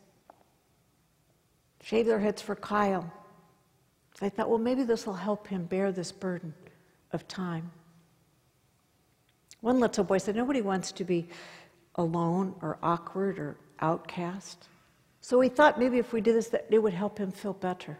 Shaved 1.83 2.07
their 2.07 2.19
heads 2.19 2.41
for 2.41 2.55
Kyle. 2.55 3.11
I 4.21 4.29
thought, 4.29 4.49
well, 4.49 4.59
maybe 4.59 4.83
this 4.83 5.05
will 5.05 5.13
help 5.13 5.47
him 5.47 5.65
bear 5.65 5.91
this 5.91 6.11
burden 6.11 6.53
of 7.11 7.27
time. 7.27 7.71
One 9.61 9.79
little 9.79 10.03
boy 10.03 10.17
said, 10.19 10.35
Nobody 10.35 10.61
wants 10.61 10.91
to 10.93 11.03
be 11.03 11.29
alone 11.95 12.55
or 12.61 12.77
awkward 12.81 13.39
or 13.39 13.57
outcast. 13.79 14.69
So 15.27 15.37
we 15.37 15.49
thought 15.49 15.77
maybe 15.77 15.97
if 15.97 16.13
we 16.13 16.21
did 16.21 16.35
this, 16.35 16.47
that 16.51 16.67
it 16.69 16.81
would 16.81 16.93
help 16.93 17.17
him 17.17 17.33
feel 17.33 17.51
better. 17.51 17.97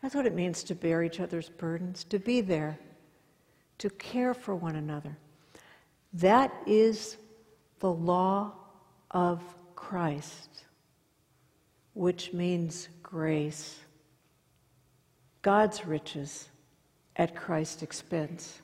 That's 0.00 0.14
what 0.14 0.24
it 0.24 0.36
means 0.36 0.62
to 0.62 0.76
bear 0.76 1.02
each 1.02 1.18
other's 1.18 1.48
burdens, 1.48 2.04
to 2.04 2.20
be 2.20 2.42
there, 2.42 2.78
to 3.78 3.90
care 3.90 4.34
for 4.34 4.54
one 4.54 4.76
another. 4.76 5.18
That 6.12 6.54
is 6.64 7.16
the 7.80 7.92
law 7.92 8.52
of 9.10 9.42
Christ, 9.74 10.62
which 11.94 12.32
means 12.32 12.88
grace, 13.02 13.80
God's 15.42 15.84
riches 15.84 16.48
at 17.16 17.34
Christ's 17.34 17.82
expense. 17.82 18.62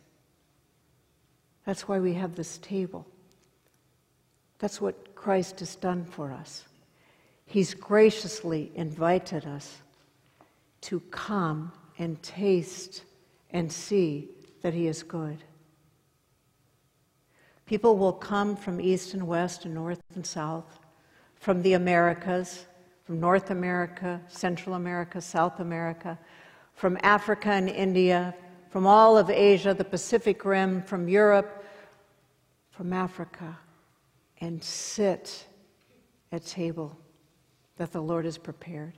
That's 1.66 1.88
why 1.88 1.98
we 1.98 2.14
have 2.14 2.36
this 2.36 2.58
table. 2.58 3.04
That's 4.58 4.80
what 4.80 5.14
Christ 5.14 5.60
has 5.60 5.76
done 5.76 6.04
for 6.04 6.32
us. 6.32 6.64
He's 7.46 7.74
graciously 7.74 8.72
invited 8.74 9.46
us 9.46 9.78
to 10.82 11.00
come 11.10 11.72
and 11.98 12.20
taste 12.22 13.04
and 13.50 13.72
see 13.72 14.28
that 14.62 14.74
He 14.74 14.86
is 14.86 15.02
good. 15.02 15.42
People 17.66 17.96
will 17.96 18.12
come 18.12 18.56
from 18.56 18.80
east 18.80 19.14
and 19.14 19.26
west 19.26 19.64
and 19.64 19.74
north 19.74 20.02
and 20.14 20.26
south, 20.26 20.78
from 21.36 21.62
the 21.62 21.74
Americas, 21.74 22.66
from 23.04 23.20
North 23.20 23.50
America, 23.50 24.20
Central 24.28 24.74
America, 24.74 25.20
South 25.20 25.60
America, 25.60 26.18
from 26.74 26.98
Africa 27.02 27.50
and 27.50 27.68
India, 27.68 28.34
from 28.70 28.86
all 28.86 29.16
of 29.16 29.30
Asia, 29.30 29.72
the 29.72 29.84
Pacific 29.84 30.44
Rim, 30.44 30.82
from 30.82 31.08
Europe, 31.08 31.64
from 32.70 32.92
Africa 32.92 33.56
and 34.40 34.62
sit 34.62 35.46
at 36.32 36.44
table 36.44 36.96
that 37.76 37.92
the 37.92 38.00
Lord 38.00 38.24
has 38.24 38.38
prepared. 38.38 38.94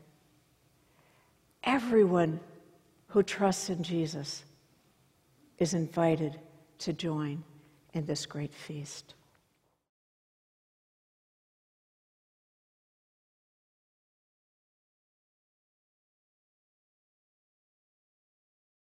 Everyone 1.64 2.40
who 3.08 3.22
trusts 3.22 3.70
in 3.70 3.82
Jesus 3.82 4.44
is 5.58 5.74
invited 5.74 6.38
to 6.78 6.92
join 6.92 7.44
in 7.92 8.06
this 8.06 8.26
great 8.26 8.54
feast. 8.54 9.14